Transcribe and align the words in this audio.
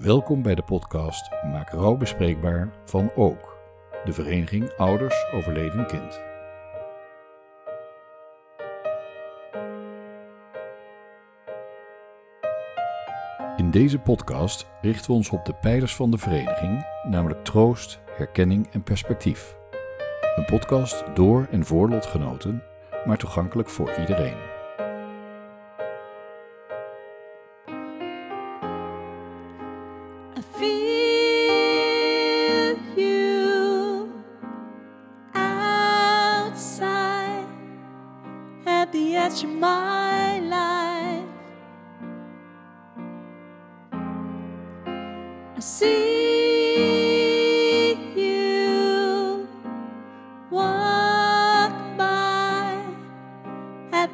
Welkom 0.00 0.42
bij 0.42 0.54
de 0.54 0.62
podcast 0.62 1.30
Maak 1.52 1.70
rouw 1.70 1.96
bespreekbaar 1.96 2.72
van 2.84 3.10
Ook, 3.14 3.56
de 4.04 4.12
vereniging 4.12 4.72
Ouders 4.76 5.24
Overleden 5.32 5.86
Kind. 5.86 6.20
In 13.56 13.70
deze 13.70 13.98
podcast 13.98 14.66
richten 14.80 15.10
we 15.10 15.16
ons 15.16 15.30
op 15.30 15.44
de 15.44 15.54
pijlers 15.54 15.96
van 15.96 16.10
de 16.10 16.18
vereniging, 16.18 16.86
namelijk 17.08 17.44
troost, 17.44 18.00
herkenning 18.10 18.68
en 18.72 18.82
perspectief. 18.82 19.56
Een 20.36 20.44
podcast 20.44 21.04
door 21.14 21.48
en 21.50 21.64
voor 21.64 21.88
lotgenoten, 21.88 22.62
maar 23.06 23.18
toegankelijk 23.18 23.68
voor 23.68 23.92
iedereen. 23.98 24.45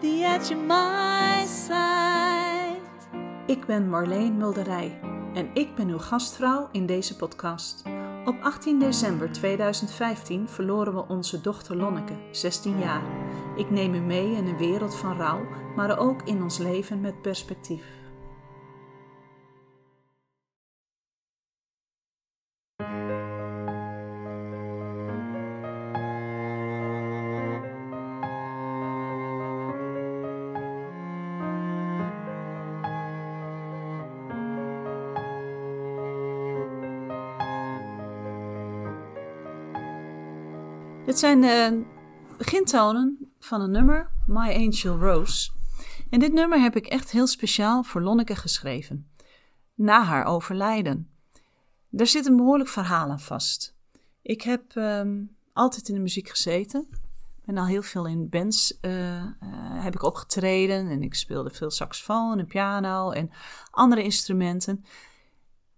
The 0.02 0.24
edge 0.24 0.54
of 0.54 0.60
my. 0.66 0.90
Ik 3.46 3.66
ben 3.66 3.88
Marleen 3.88 4.36
Mulderij 4.36 5.00
en 5.34 5.50
ik 5.54 5.74
ben 5.74 5.88
uw 5.88 5.98
gastvrouw 5.98 6.68
in 6.72 6.86
deze 6.86 7.16
podcast. 7.16 7.82
Op 8.24 8.36
18 8.42 8.78
december 8.78 9.32
2015 9.32 10.48
verloren 10.48 10.94
we 10.94 11.08
onze 11.08 11.40
dochter 11.40 11.76
Lonneke, 11.76 12.14
16 12.30 12.78
jaar. 12.78 13.02
Ik 13.56 13.70
neem 13.70 13.94
u 13.94 14.00
mee 14.00 14.32
in 14.32 14.46
een 14.46 14.56
wereld 14.56 14.96
van 14.96 15.16
rouw, 15.16 15.46
maar 15.76 15.98
ook 15.98 16.22
in 16.22 16.42
ons 16.42 16.58
leven 16.58 17.00
met 17.00 17.22
perspectief. 17.22 18.01
Dit 41.12 41.20
zijn 41.20 41.40
de 41.40 41.84
begintonen 42.38 43.32
van 43.38 43.60
een 43.60 43.70
nummer, 43.70 44.10
My 44.26 44.54
Angel 44.54 44.98
Rose. 44.98 45.50
En 46.10 46.18
dit 46.18 46.32
nummer 46.32 46.60
heb 46.60 46.76
ik 46.76 46.86
echt 46.86 47.10
heel 47.10 47.26
speciaal 47.26 47.82
voor 47.82 48.02
Lonneke 48.02 48.36
geschreven. 48.36 49.10
Na 49.74 50.02
haar 50.02 50.24
overlijden. 50.24 51.10
Daar 51.88 52.06
zit 52.06 52.26
een 52.26 52.36
behoorlijk 52.36 52.68
verhaal 52.68 53.10
aan 53.10 53.20
vast. 53.20 53.76
Ik 54.22 54.42
heb 54.42 54.76
ehm, 54.76 55.22
altijd 55.52 55.88
in 55.88 55.94
de 55.94 56.00
muziek 56.00 56.28
gezeten. 56.28 56.88
Ben 57.44 57.58
al 57.58 57.66
heel 57.66 57.82
veel 57.82 58.06
in 58.06 58.28
bands 58.28 58.78
eh, 58.80 59.16
eh, 59.16 59.32
heb 59.82 59.94
ik 59.94 60.02
opgetreden. 60.02 60.90
En 60.90 61.02
ik 61.02 61.14
speelde 61.14 61.50
veel 61.50 61.70
saxofoon 61.70 62.38
en 62.38 62.46
piano 62.46 63.10
en 63.10 63.30
andere 63.70 64.02
instrumenten. 64.02 64.84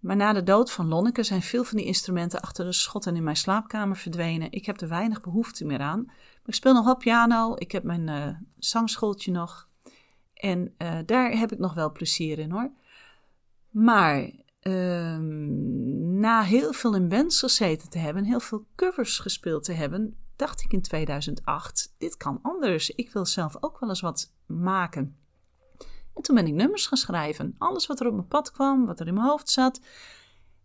Maar 0.05 0.17
na 0.17 0.33
de 0.33 0.43
dood 0.43 0.73
van 0.73 0.89
Lonneke 0.89 1.23
zijn 1.23 1.43
veel 1.43 1.65
van 1.65 1.77
die 1.77 1.87
instrumenten 1.87 2.41
achter 2.41 2.65
de 2.65 2.73
schotten 2.73 3.17
in 3.17 3.23
mijn 3.23 3.37
slaapkamer 3.37 3.97
verdwenen. 3.97 4.53
Ik 4.53 4.67
heb 4.67 4.81
er 4.81 4.89
weinig 4.89 5.21
behoefte 5.21 5.65
meer 5.65 5.81
aan. 5.81 6.11
Ik 6.45 6.55
speel 6.55 6.75
nog 6.75 6.85
wel 6.85 6.97
piano. 6.97 7.55
Ik 7.57 7.73
heb 7.73 7.83
mijn 7.83 8.09
eh, 8.09 8.29
zangschooltje 8.59 9.33
nog. 9.33 9.69
En 10.35 10.75
eh, 10.77 10.99
daar 11.07 11.31
heb 11.31 11.53
ik 11.53 11.59
nog 11.59 11.75
wel 11.75 11.93
plezier 11.93 12.39
in 12.39 12.51
hoor. 12.51 12.71
Maar 13.71 14.31
ehm, 14.61 16.21
na 16.21 16.43
heel 16.43 16.73
veel 16.73 16.95
in 16.95 17.09
bands 17.09 17.39
gezeten 17.39 17.91
te 17.91 17.99
hebben, 17.99 18.25
heel 18.25 18.41
veel 18.41 18.67
covers 18.75 19.19
gespeeld 19.19 19.65
te 19.65 19.73
hebben, 19.73 20.17
dacht 20.37 20.63
ik 20.63 20.73
in 20.73 20.83
2008: 20.83 21.95
dit 21.99 22.17
kan 22.17 22.39
anders. 22.43 22.91
Ik 22.91 23.11
wil 23.11 23.27
zelf 23.27 23.57
ook 23.61 23.81
wel 23.81 23.89
eens 23.89 24.01
wat 24.01 24.35
maken. 24.47 25.17
En 26.15 26.23
toen 26.23 26.35
ben 26.35 26.47
ik 26.47 26.55
nummers 26.55 26.87
gaan 26.87 26.99
schrijven. 26.99 27.55
Alles 27.59 27.87
wat 27.87 28.01
er 28.01 28.07
op 28.07 28.15
mijn 28.15 28.27
pad 28.27 28.51
kwam, 28.51 28.87
wat 28.87 29.01
er 29.01 29.07
in 29.07 29.15
mijn 29.15 29.27
hoofd 29.27 29.51
zat. 29.51 29.81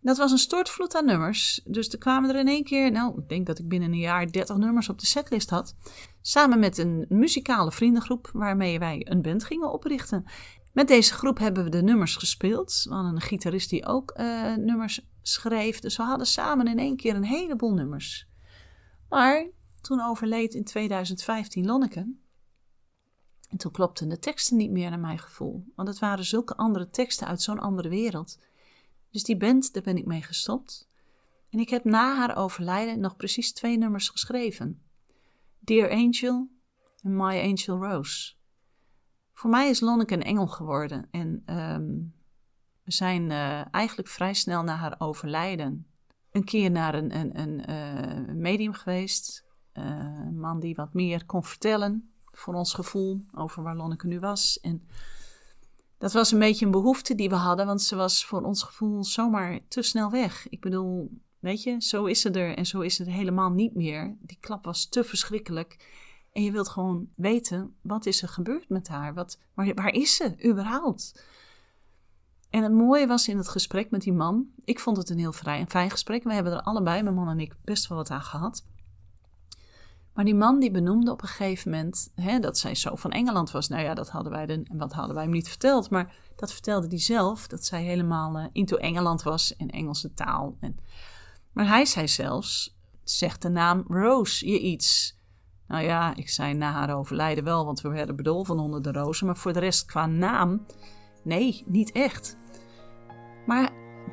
Dat 0.02 0.18
was 0.18 0.32
een 0.32 0.38
stortvloed 0.38 0.96
aan 0.96 1.06
nummers. 1.06 1.62
Dus 1.66 1.90
er 1.90 1.98
kwamen 1.98 2.30
er 2.30 2.40
in 2.40 2.48
één 2.48 2.64
keer, 2.64 2.92
nou, 2.92 3.20
ik 3.22 3.30
denk 3.30 3.46
dat 3.46 3.60
ik 3.60 3.68
binnen 3.68 3.92
een 3.92 3.98
jaar 3.98 4.32
30 4.32 4.58
nummers 4.58 4.90
op 4.90 5.00
de 5.00 5.06
setlist 5.06 5.50
had. 5.50 5.76
Samen 6.22 6.60
met 6.60 6.78
een 6.78 7.06
muzikale 7.10 7.72
vriendengroep 7.72 8.30
waarmee 8.34 8.80
wij 8.80 9.06
een 9.10 9.22
band 9.22 9.44
gingen 9.44 9.72
oprichten. 9.72 10.26
Met 10.74 10.88
deze 10.88 11.14
groep 11.14 11.38
hebben 11.38 11.64
we 11.64 11.70
de 11.70 11.82
nummers 11.82 12.16
gespeeld. 12.16 12.86
We 12.90 12.94
hadden 12.94 13.16
een 13.16 13.22
gitarist 13.22 13.70
die 13.70 13.86
ook 13.86 14.12
eh, 14.12 14.56
nummers 14.56 15.08
schreef. 15.22 15.80
Dus 15.80 15.98
we 15.98 16.04
hadden 16.04 16.28
samen 16.28 16.68
in 16.68 16.80
één 16.80 16.96
keer 16.96 17.16
een 17.16 17.24
heleboel 17.24 17.74
nummers. 17.74 18.28
Maar 19.10 19.50
toen 19.82 20.02
overleed 20.02 20.54
in 20.54 20.64
2015 20.64 21.66
Lonneke. 21.66 22.14
En 23.50 23.58
toen 23.58 23.72
klopten 23.72 24.10
de 24.10 24.20
teksten 24.20 24.58
niet 24.58 24.72
meer 24.72 24.90
naar 24.90 25.00
mijn 25.00 25.20
gevoel. 25.20 25.64
Want 25.76 25.88
het 25.88 26.00
waren 26.00 26.26
zulke 26.26 26.56
andere 26.56 26.90
teksten 26.90 27.28
uit 27.28 27.42
zo'n 27.42 27.60
andere 27.60 27.90
wereld. 27.90 28.40
Dus 29.12 29.24
die 29.24 29.38
band, 29.38 29.74
daar 29.74 29.84
ben 29.84 29.98
ik 29.98 30.06
mee 30.06 30.22
gestopt. 30.22 30.88
En 31.50 31.60
ik 31.60 31.70
heb 31.70 31.84
na 31.84 32.16
haar 32.16 32.38
overlijden 32.38 33.00
nog 33.00 33.16
precies 33.16 33.54
twee 33.54 33.78
nummers 33.78 34.10
geschreven. 34.10 34.84
Dear 35.60 35.90
Angel 35.90 36.50
en 37.02 37.16
My 37.16 37.40
Angel 37.42 37.78
Rose. 37.78 38.34
Voor 39.34 39.50
mij 39.50 39.70
is 39.70 39.80
Lonneke 39.80 40.14
een 40.14 40.24
engel 40.24 40.48
geworden. 40.48 41.08
En 41.12 41.42
ehm, 41.46 41.88
we 42.84 42.92
zijn 42.92 43.32
eh, 43.32 43.74
eigenlijk 43.74 44.08
vrij 44.08 44.34
snel 44.34 44.64
na 44.64 44.76
haar 44.76 44.96
overlijden 44.98 45.88
een 46.32 46.44
keer 46.44 46.72
naar 46.72 46.96
een, 46.96 47.16
een, 47.16 47.40
een 47.40 47.66
eh, 47.66 48.36
medium 48.36 48.74
geweest. 48.74 49.46
Eh, 49.72 49.84
een 50.26 50.40
man 50.40 50.60
die 50.60 50.76
wat 50.76 50.94
meer 50.94 51.26
kon 51.26 51.44
vertellen 51.44 52.09
voor 52.32 52.54
ons 52.54 52.74
gevoel 52.74 53.26
over 53.36 53.64
waar 53.64 53.76
Lonneke 53.76 54.08
nu 54.08 54.20
was. 54.20 54.60
En 54.60 54.88
dat 55.98 56.14
was 56.14 56.32
een 56.32 56.40
beetje 56.40 56.66
een 56.66 56.72
behoefte 56.72 57.16
die 57.16 57.30
we 57.30 57.36
hadden, 57.36 57.66
want 57.66 57.82
ze 57.82 57.96
was 57.96 58.26
voor 58.26 58.42
ons 58.42 58.64
gevoel 58.64 59.04
zomaar 59.04 59.60
te 59.68 59.82
snel 59.82 60.12
weg. 60.12 60.50
Ik 60.50 60.62
bedoel, 60.62 61.12
weet 61.40 61.64
je, 61.64 61.82
zo 61.82 62.06
is 62.06 62.22
ze 62.22 62.32
er 62.32 62.56
en 62.56 62.66
zo 62.66 62.80
is 62.80 62.96
ze 62.96 63.06
er 63.06 63.12
helemaal 63.12 63.50
niet 63.50 63.76
meer. 63.76 64.18
Die 64.20 64.38
klap 64.40 64.66
was 64.66 64.90
te 64.90 65.04
verschrikkelijk. 65.04 65.98
En 66.32 66.44
je 66.44 66.52
wilt 66.52 66.70
gewoon 66.70 67.08
weten, 67.16 67.76
wat 67.82 68.06
is 68.06 68.22
er 68.22 68.28
gebeurd 68.28 68.70
met 68.70 68.88
haar? 68.88 69.14
Wat, 69.14 69.40
waar, 69.54 69.74
waar 69.74 69.94
is 69.94 70.16
ze 70.16 70.36
überhaupt? 70.46 71.24
En 72.50 72.64
het 72.64 72.72
mooie 72.72 73.08
was 73.08 73.28
in 73.28 73.38
het 73.38 73.50
gesprek 73.50 73.92
met 73.92 74.02
die 74.02 74.14
man. 74.14 74.48
Ik 74.64 74.80
vond 74.80 74.98
het 74.98 75.10
een 75.10 75.20
heel 75.20 75.34
vrij 75.34 75.60
en 75.60 75.70
fijn 75.70 75.90
gesprek. 75.90 76.24
We 76.24 76.34
hebben 76.34 76.54
er 76.54 76.62
allebei, 76.62 77.04
mijn 77.04 77.16
man 77.16 77.30
en 77.30 77.40
ik, 77.40 77.56
best 77.64 77.88
wel 77.88 77.98
wat 77.98 78.10
aan 78.10 78.22
gehad. 78.22 78.66
Maar 80.14 80.26
die 80.26 80.36
man 80.36 80.60
die 80.60 80.72
benoemde 80.72 81.12
op 81.12 81.22
een 81.22 81.28
gegeven 81.28 81.72
moment 81.72 82.12
hè, 82.16 82.40
dat 82.40 82.58
zij 82.58 82.76
zo 82.76 82.96
van 82.96 83.12
Engeland 83.12 83.52
was. 83.52 83.68
Nou 83.68 83.84
ja, 83.84 83.94
dat 83.94 84.10
hadden 84.10 84.32
wij 84.32 84.48
en 84.48 84.78
wat 84.78 84.94
hadden 84.94 85.16
wij 85.16 85.24
hem 85.24 85.34
niet 85.34 85.50
verteld. 85.50 85.90
Maar 85.90 86.16
dat 86.36 86.52
vertelde 86.52 86.88
hij 86.88 87.00
zelf, 87.00 87.48
dat 87.48 87.66
zij 87.66 87.84
helemaal 87.84 88.40
uh, 88.40 88.46
into 88.52 88.78
Engeland 88.78 89.24
was 89.24 89.56
en 89.56 89.70
Engelse 89.70 90.14
taal. 90.14 90.58
En, 90.60 90.78
maar 91.54 91.68
hij 91.68 91.86
zei 91.86 92.08
zelfs, 92.08 92.78
zegt 93.04 93.42
de 93.42 93.50
naam 93.50 93.84
Rose 93.88 94.48
je 94.48 94.60
iets? 94.60 95.18
Nou 95.68 95.84
ja, 95.84 96.16
ik 96.16 96.30
zei 96.30 96.54
na 96.54 96.72
haar 96.72 96.96
overlijden 96.96 97.44
wel, 97.44 97.66
want 97.66 97.82
we 97.82 97.90
werden 97.90 98.16
bedolven 98.16 98.60
onder 98.60 98.82
de 98.82 98.92
rozen. 98.92 99.26
Maar 99.26 99.38
voor 99.38 99.54
de 99.54 99.60
rest 99.60 99.86
qua 99.86 100.06
naam, 100.06 100.66
nee, 101.24 101.64
niet 101.66 101.92
echt. 101.92 102.38
Maar, 103.46 103.72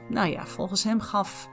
nou 0.08 0.28
ja, 0.28 0.46
volgens 0.46 0.82
hem 0.82 1.00
gaf 1.00 1.48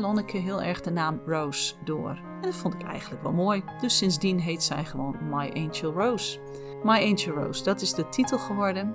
Lonneke 0.00 0.36
heel 0.36 0.62
erg 0.62 0.80
de 0.80 0.90
naam 0.90 1.20
Rose 1.26 1.74
door. 1.84 2.10
En 2.10 2.42
dat 2.42 2.54
vond 2.54 2.74
ik 2.74 2.82
eigenlijk 2.82 3.22
wel 3.22 3.32
mooi. 3.32 3.62
Dus 3.80 3.96
sindsdien 3.96 4.40
heet 4.40 4.62
zij 4.62 4.84
gewoon 4.84 5.16
My 5.30 5.50
Angel 5.54 5.92
Rose. 5.92 6.38
My 6.82 7.10
Angel 7.10 7.44
Rose, 7.44 7.64
dat 7.64 7.80
is 7.80 7.94
de 7.94 8.08
titel 8.08 8.38
geworden 8.38 8.94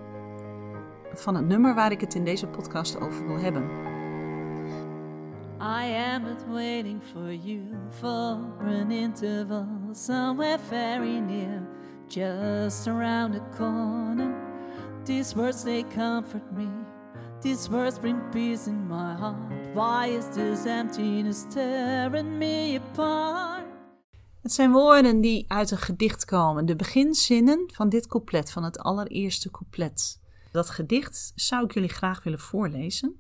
van 1.14 1.36
het 1.36 1.46
nummer 1.46 1.76
waar 1.76 1.92
ik 1.92 2.02
het 2.02 2.16
in 2.16 2.26
deze 2.26 2.48
podcast 2.48 3.00
over 3.00 3.28
wil 3.28 3.38
hebben. 3.38 3.64
I 5.60 5.96
am 6.14 6.24
not 6.24 6.46
waiting 6.52 7.02
for 7.02 7.34
you 7.34 7.62
for 7.90 8.38
an 8.60 8.92
interval 8.92 9.68
somewhere 9.92 10.60
very 10.60 11.20
near, 11.20 11.62
just 12.08 12.88
around 12.88 13.34
the 13.34 13.42
corner. 13.58 14.34
These 15.04 15.36
words 15.36 15.64
they 15.64 15.86
comfort 15.96 16.52
me, 16.52 16.68
these 17.44 17.70
words 17.70 18.00
bring 18.00 18.30
peace 18.32 18.68
in 18.68 18.88
my 18.88 19.16
heart. 19.16 19.36
Why 19.74 20.08
is 20.08 20.26
this 20.34 20.66
emptiness 20.66 21.46
tearing 21.50 22.38
me 22.38 22.80
apart? 22.80 23.66
Het 24.42 24.54
zijn 24.54 24.72
woorden 24.72 25.22
die 25.22 25.46
uit 25.48 25.72
een 25.72 25.78
gedicht 25.78 26.26
komen, 26.26 26.66
de 26.66 26.76
beginzinnen 26.76 27.70
van 27.74 27.90
dit 27.90 28.08
couplet, 28.08 28.52
van 28.52 28.64
het 28.64 28.80
allereerste 28.80 29.52
couplet. 29.52 30.22
Dat 30.52 30.70
gedicht 30.70 31.32
zou 31.36 31.64
ik 31.64 31.74
jullie 31.74 31.90
graag 31.90 32.24
willen 32.24 32.40
voorlezen. 32.40 33.20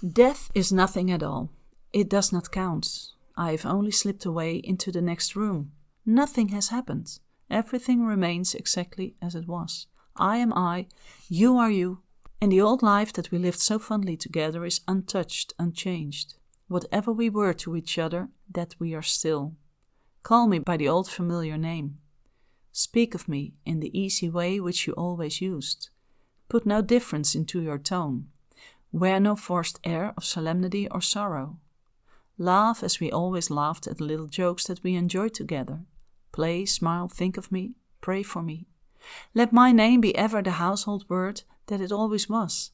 Death 0.00 0.48
is 0.52 0.70
nothing 0.70 1.12
at 1.12 1.22
all. 1.22 1.48
It 1.90 2.10
does 2.10 2.30
not 2.30 2.48
count. 2.48 3.16
I 3.38 3.50
have 3.50 3.68
only 3.68 3.90
slipped 3.90 4.26
away 4.26 4.58
into 4.58 4.90
the 4.90 5.00
next 5.00 5.32
room. 5.32 5.72
Nothing 6.02 6.50
has 6.52 6.68
happened. 6.68 7.22
Everything 7.46 8.06
remains 8.06 8.54
exactly 8.54 9.14
as 9.18 9.34
it 9.34 9.46
was. 9.46 9.88
I 10.20 10.36
am 10.40 10.52
I, 10.52 10.86
you 11.28 11.58
are 11.58 11.72
you, 11.72 11.98
and 12.40 12.50
the 12.50 12.60
old 12.60 12.82
life 12.82 13.12
that 13.12 13.30
we 13.30 13.38
lived 13.38 13.60
so 13.60 13.78
fondly 13.78 14.16
together 14.16 14.64
is 14.64 14.80
untouched, 14.88 15.52
unchanged. 15.58 16.34
Whatever 16.68 17.12
we 17.12 17.28
were 17.28 17.52
to 17.54 17.76
each 17.76 17.98
other, 17.98 18.28
that 18.50 18.74
we 18.78 18.94
are 18.94 19.02
still. 19.02 19.54
Call 20.22 20.46
me 20.46 20.58
by 20.58 20.76
the 20.76 20.88
old 20.88 21.10
familiar 21.10 21.58
name. 21.58 21.98
Speak 22.72 23.14
of 23.14 23.28
me 23.28 23.54
in 23.66 23.80
the 23.80 23.98
easy 23.98 24.28
way 24.28 24.60
which 24.60 24.86
you 24.86 24.92
always 24.94 25.40
used. 25.40 25.90
Put 26.48 26.64
no 26.64 26.80
difference 26.82 27.34
into 27.34 27.60
your 27.60 27.78
tone. 27.78 28.28
Wear 28.92 29.20
no 29.20 29.36
forced 29.36 29.78
air 29.84 30.14
of 30.16 30.24
solemnity 30.24 30.88
or 30.88 31.00
sorrow. 31.00 31.58
Laugh 32.38 32.82
as 32.82 33.00
we 33.00 33.10
always 33.10 33.50
laughed 33.50 33.86
at 33.86 33.98
the 33.98 34.04
little 34.04 34.26
jokes 34.26 34.64
that 34.64 34.82
we 34.82 34.94
enjoyed 34.94 35.34
together. 35.34 35.80
Play, 36.32 36.64
smile, 36.64 37.08
think 37.08 37.36
of 37.36 37.52
me, 37.52 37.74
pray 38.00 38.22
for 38.22 38.42
me. 38.42 38.66
Let 39.34 39.52
my 39.52 39.72
name 39.72 40.00
be 40.00 40.16
ever 40.16 40.42
the 40.42 40.52
household 40.52 41.04
word 41.08 41.42
that 41.70 41.80
it 41.80 41.90
always 41.90 42.28
was. 42.28 42.70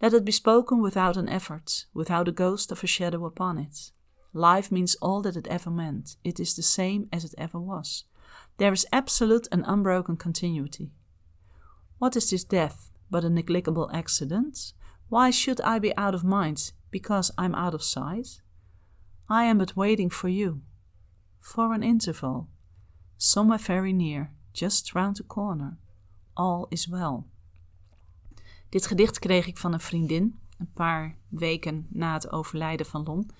Let 0.00 0.14
it 0.14 0.24
be 0.24 0.32
spoken 0.32 0.80
without 0.80 1.16
an 1.16 1.28
effort, 1.28 1.86
without 1.92 2.28
a 2.28 2.32
ghost 2.32 2.72
of 2.72 2.82
a 2.82 2.86
shadow 2.86 3.26
upon 3.26 3.58
it. 3.58 3.92
Life 4.32 4.72
means 4.72 4.96
all 4.96 5.22
that 5.22 5.36
it 5.36 5.46
ever 5.48 5.70
meant. 5.70 6.16
It 6.24 6.40
is 6.40 6.56
the 6.56 6.62
same 6.62 7.08
as 7.12 7.24
it 7.24 7.34
ever 7.38 7.58
was. 7.58 8.04
There 8.58 8.72
is 8.72 8.86
absolute 8.92 9.48
and 9.52 9.64
unbroken 9.66 10.16
continuity. 10.16 10.90
What 11.98 12.16
is 12.16 12.30
this 12.30 12.44
death 12.44 12.90
but 13.10 13.24
a 13.24 13.30
negligible 13.30 13.90
accident? 13.92 14.72
Why 15.08 15.30
should 15.30 15.60
I 15.60 15.78
be 15.78 15.96
out 15.96 16.14
of 16.14 16.24
mind 16.24 16.72
because 16.90 17.30
I'm 17.38 17.54
out 17.54 17.74
of 17.74 17.82
sight? 17.82 18.40
I 19.28 19.44
am 19.44 19.58
but 19.58 19.76
waiting 19.76 20.10
for 20.10 20.28
you, 20.28 20.62
for 21.40 21.72
an 21.72 21.82
interval, 21.82 22.48
somewhere 23.16 23.58
very 23.58 23.92
near, 23.92 24.32
just 24.52 24.94
round 24.94 25.16
the 25.16 25.22
corner. 25.22 25.78
All 26.36 26.68
is 26.70 26.88
well. 26.88 27.26
Dit 28.68 28.86
gedicht 28.86 29.18
kreeg 29.18 29.46
ik 29.46 29.58
van 29.58 29.72
een 29.72 29.80
vriendin 29.80 30.38
een 30.58 30.72
paar 30.72 31.18
weken 31.28 31.86
na 31.90 32.12
het 32.12 32.30
overlijden 32.30 32.86
van 32.86 33.02
Lon. 33.02 33.30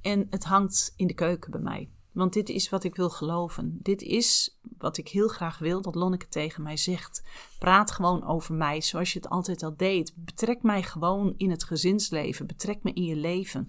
En 0.00 0.26
het 0.30 0.44
hangt 0.44 0.92
in 0.96 1.06
de 1.06 1.14
keuken 1.14 1.50
bij 1.50 1.60
mij. 1.60 1.88
Want 2.12 2.32
dit 2.32 2.48
is 2.48 2.68
wat 2.68 2.84
ik 2.84 2.96
wil 2.96 3.10
geloven. 3.10 3.78
Dit 3.82 4.02
is 4.02 4.58
wat 4.78 4.96
ik 4.96 5.08
heel 5.08 5.28
graag 5.28 5.58
wil 5.58 5.80
dat 5.80 5.94
Lonneke 5.94 6.28
tegen 6.28 6.62
mij 6.62 6.76
zegt. 6.76 7.22
Praat 7.58 7.90
gewoon 7.90 8.26
over 8.26 8.54
mij 8.54 8.80
zoals 8.80 9.12
je 9.12 9.18
het 9.18 9.28
altijd 9.28 9.62
al 9.62 9.76
deed. 9.76 10.12
Betrek 10.16 10.62
mij 10.62 10.82
gewoon 10.82 11.34
in 11.36 11.50
het 11.50 11.64
gezinsleven. 11.64 12.46
Betrek 12.46 12.82
me 12.82 12.92
in 12.92 13.04
je 13.04 13.16
leven. 13.16 13.66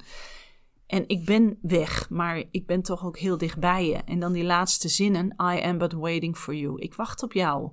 En 0.88 1.08
ik 1.08 1.26
ben 1.26 1.58
weg, 1.62 2.10
maar 2.10 2.44
ik 2.52 2.66
ben 2.66 2.82
toch 2.82 3.06
ook 3.06 3.18
heel 3.18 3.38
dichtbij 3.38 3.88
je. 3.88 3.96
En 3.96 4.20
dan 4.20 4.32
die 4.34 4.44
laatste 4.44 4.88
zinnen: 4.88 5.26
I 5.26 5.62
am 5.62 5.78
but 5.78 5.94
waiting 5.94 6.38
for 6.38 6.56
you. 6.56 6.82
Ik 6.82 6.94
wacht 6.94 7.24
op 7.24 7.34
jou. 7.34 7.72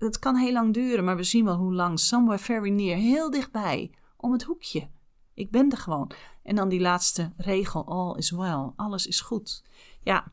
Het 0.00 0.18
kan 0.18 0.36
heel 0.36 0.52
lang 0.52 0.74
duren, 0.74 1.04
maar 1.04 1.16
we 1.16 1.22
zien 1.22 1.44
wel 1.44 1.56
hoe 1.56 1.74
lang. 1.74 1.98
Somewhere 1.98 2.42
very 2.42 2.70
near, 2.70 2.96
heel 2.96 3.30
dichtbij, 3.30 3.90
om 4.16 4.32
het 4.32 4.42
hoekje. 4.42 4.88
Ik 5.34 5.50
ben 5.50 5.70
er 5.70 5.76
gewoon. 5.76 6.10
En 6.42 6.56
dan 6.56 6.68
die 6.68 6.80
laatste 6.80 7.32
regel: 7.36 7.86
All 7.86 8.16
is 8.16 8.30
well. 8.30 8.70
Alles 8.76 9.06
is 9.06 9.20
goed. 9.20 9.64
Ja, 10.02 10.32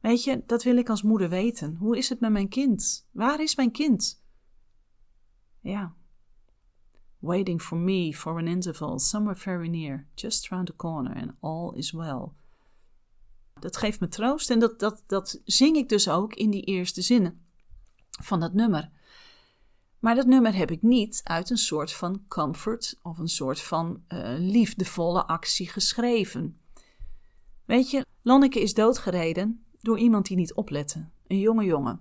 weet 0.00 0.24
je, 0.24 0.42
dat 0.46 0.62
wil 0.62 0.76
ik 0.76 0.88
als 0.88 1.02
moeder 1.02 1.28
weten. 1.28 1.76
Hoe 1.76 1.96
is 1.96 2.08
het 2.08 2.20
met 2.20 2.32
mijn 2.32 2.48
kind? 2.48 3.08
Waar 3.10 3.40
is 3.40 3.56
mijn 3.56 3.70
kind? 3.70 4.22
Ja. 5.60 5.94
Waiting 7.18 7.62
for 7.62 7.78
me 7.78 8.14
for 8.14 8.32
an 8.32 8.46
interval, 8.46 8.98
somewhere 8.98 9.38
very 9.38 9.68
near, 9.68 10.06
just 10.14 10.48
round 10.48 10.66
the 10.66 10.76
corner, 10.76 11.16
and 11.16 11.32
all 11.40 11.76
is 11.76 11.90
well. 11.90 12.28
Dat 13.60 13.76
geeft 13.76 14.00
me 14.00 14.08
troost 14.08 14.50
en 14.50 14.58
dat, 14.58 14.78
dat, 14.78 15.02
dat 15.06 15.40
zing 15.44 15.76
ik 15.76 15.88
dus 15.88 16.08
ook 16.08 16.34
in 16.34 16.50
die 16.50 16.62
eerste 16.62 17.02
zinnen 17.02 17.40
van 18.20 18.40
dat 18.40 18.52
nummer. 18.52 18.90
Maar 19.98 20.14
dat 20.14 20.26
nummer 20.26 20.54
heb 20.54 20.70
ik 20.70 20.82
niet 20.82 21.20
uit 21.24 21.50
een 21.50 21.56
soort 21.56 21.92
van 21.92 22.24
comfort 22.28 22.98
of 23.02 23.18
een 23.18 23.28
soort 23.28 23.60
van 23.60 24.02
uh, 24.08 24.34
liefdevolle 24.38 25.26
actie 25.26 25.68
geschreven. 25.68 26.60
Weet 27.64 27.90
je, 27.90 28.06
Lonneke 28.22 28.60
is 28.60 28.74
doodgereden 28.74 29.64
door 29.80 29.98
iemand 29.98 30.26
die 30.26 30.36
niet 30.36 30.54
oplette. 30.54 31.08
Een 31.26 31.38
jonge 31.38 31.64
jongen. 31.64 32.00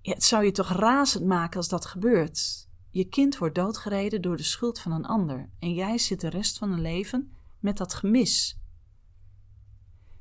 Ja, 0.00 0.12
het 0.12 0.24
zou 0.24 0.44
je 0.44 0.52
toch 0.52 0.68
razend 0.68 1.26
maken 1.26 1.56
als 1.56 1.68
dat 1.68 1.86
gebeurt. 1.86 2.68
Je 2.90 3.04
kind 3.04 3.38
wordt 3.38 3.54
doodgereden 3.54 4.22
door 4.22 4.36
de 4.36 4.42
schuld 4.42 4.80
van 4.80 4.92
een 4.92 5.06
ander 5.06 5.50
en 5.58 5.74
jij 5.74 5.98
zit 5.98 6.20
de 6.20 6.28
rest 6.28 6.58
van 6.58 6.72
een 6.72 6.80
leven 6.80 7.32
met 7.58 7.76
dat 7.76 7.94
gemis. 7.94 8.58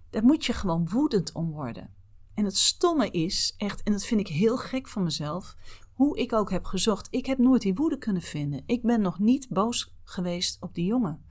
Daar 0.10 0.24
moet 0.24 0.46
je 0.46 0.54
gewoon 0.54 0.90
woedend 0.90 1.32
om 1.32 1.52
worden. 1.52 1.94
En 2.34 2.46
het 2.46 2.58
stomme 2.58 3.10
is, 3.10 3.54
echt, 3.58 3.84
en 3.84 3.92
dat 3.92 4.06
vind 4.06 4.20
ik 4.20 4.28
heel 4.28 4.58
gek 4.58 4.88
van 4.88 5.04
mezelf, 5.04 5.56
hoe 5.94 6.18
ik 6.18 6.34
ook 6.34 6.52
heb 6.52 6.66
gezocht, 6.66 7.08
ik 7.12 7.26
heb 7.26 7.38
nooit 7.38 7.62
die 7.62 7.74
woede 7.74 7.98
kunnen 7.98 8.22
vinden. 8.22 8.64
Ik 8.66 8.82
ben 8.82 9.02
nog 9.02 9.20
niet 9.20 9.50
boos 9.50 9.96
geweest 10.04 10.58
op 10.62 10.74
die 10.74 10.86
jongen. 10.86 11.26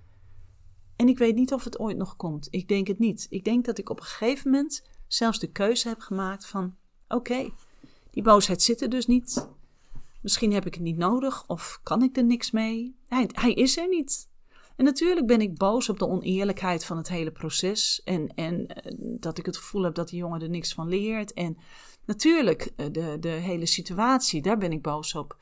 En 0.96 1.08
ik 1.08 1.18
weet 1.18 1.34
niet 1.34 1.52
of 1.52 1.64
het 1.64 1.78
ooit 1.78 1.96
nog 1.96 2.16
komt. 2.16 2.48
Ik 2.50 2.68
denk 2.68 2.86
het 2.86 2.98
niet. 2.98 3.26
Ik 3.30 3.44
denk 3.44 3.64
dat 3.64 3.78
ik 3.78 3.90
op 3.90 3.98
een 3.98 4.06
gegeven 4.06 4.50
moment 4.50 4.84
zelfs 5.06 5.38
de 5.38 5.52
keuze 5.52 5.88
heb 5.88 6.00
gemaakt 6.00 6.46
van: 6.46 6.76
oké, 7.08 7.50
die 8.10 8.22
boosheid 8.22 8.62
zit 8.62 8.80
er 8.82 8.88
dus 8.88 9.06
niet. 9.06 9.48
Misschien 10.20 10.52
heb 10.52 10.66
ik 10.66 10.74
het 10.74 10.82
niet 10.82 10.96
nodig 10.96 11.48
of 11.48 11.80
kan 11.82 12.02
ik 12.02 12.16
er 12.16 12.24
niks 12.24 12.50
mee. 12.50 12.96
Hij, 13.08 13.28
hij 13.32 13.52
is 13.52 13.76
er 13.76 13.88
niet. 13.88 14.28
En 14.76 14.84
natuurlijk 14.84 15.26
ben 15.26 15.40
ik 15.40 15.58
boos 15.58 15.88
op 15.88 15.98
de 15.98 16.08
oneerlijkheid 16.08 16.84
van 16.84 16.96
het 16.96 17.08
hele 17.08 17.32
proces. 17.32 18.02
En, 18.04 18.34
en 18.34 18.66
eh, 18.66 18.92
dat 18.98 19.38
ik 19.38 19.46
het 19.46 19.56
gevoel 19.56 19.82
heb 19.82 19.94
dat 19.94 20.08
die 20.08 20.18
jongen 20.18 20.42
er 20.42 20.48
niks 20.48 20.74
van 20.74 20.88
leert. 20.88 21.32
En 21.32 21.56
natuurlijk, 22.04 22.72
eh, 22.76 22.86
de, 22.92 23.16
de 23.20 23.28
hele 23.28 23.66
situatie, 23.66 24.42
daar 24.42 24.58
ben 24.58 24.72
ik 24.72 24.82
boos 24.82 25.14
op. 25.14 25.36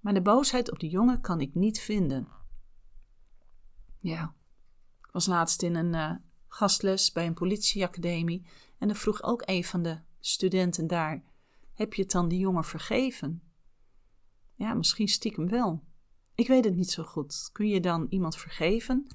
Maar 0.00 0.14
de 0.14 0.22
boosheid 0.22 0.70
op 0.70 0.80
die 0.80 0.90
jongen 0.90 1.20
kan 1.20 1.40
ik 1.40 1.54
niet 1.54 1.80
vinden. 1.80 2.28
Ja, 3.98 4.34
ik 5.00 5.12
was 5.12 5.26
laatst 5.26 5.62
in 5.62 5.74
een 5.74 5.94
uh, 5.94 6.12
gastles 6.48 7.12
bij 7.12 7.26
een 7.26 7.34
politieacademie. 7.34 8.46
En 8.78 8.88
dan 8.88 8.96
vroeg 8.96 9.22
ook 9.22 9.42
een 9.44 9.64
van 9.64 9.82
de 9.82 9.98
studenten 10.20 10.86
daar: 10.86 11.22
Heb 11.74 11.94
je 11.94 12.02
het 12.02 12.10
dan 12.10 12.28
die 12.28 12.38
jongen 12.38 12.64
vergeven? 12.64 13.42
Ja, 14.54 14.74
misschien 14.74 15.08
stiekem 15.08 15.48
wel. 15.48 15.82
Ik 16.34 16.48
weet 16.48 16.64
het 16.64 16.74
niet 16.74 16.90
zo 16.90 17.02
goed. 17.02 17.48
Kun 17.52 17.68
je 17.68 17.80
dan 17.80 18.06
iemand 18.08 18.36
vergeven? 18.36 19.06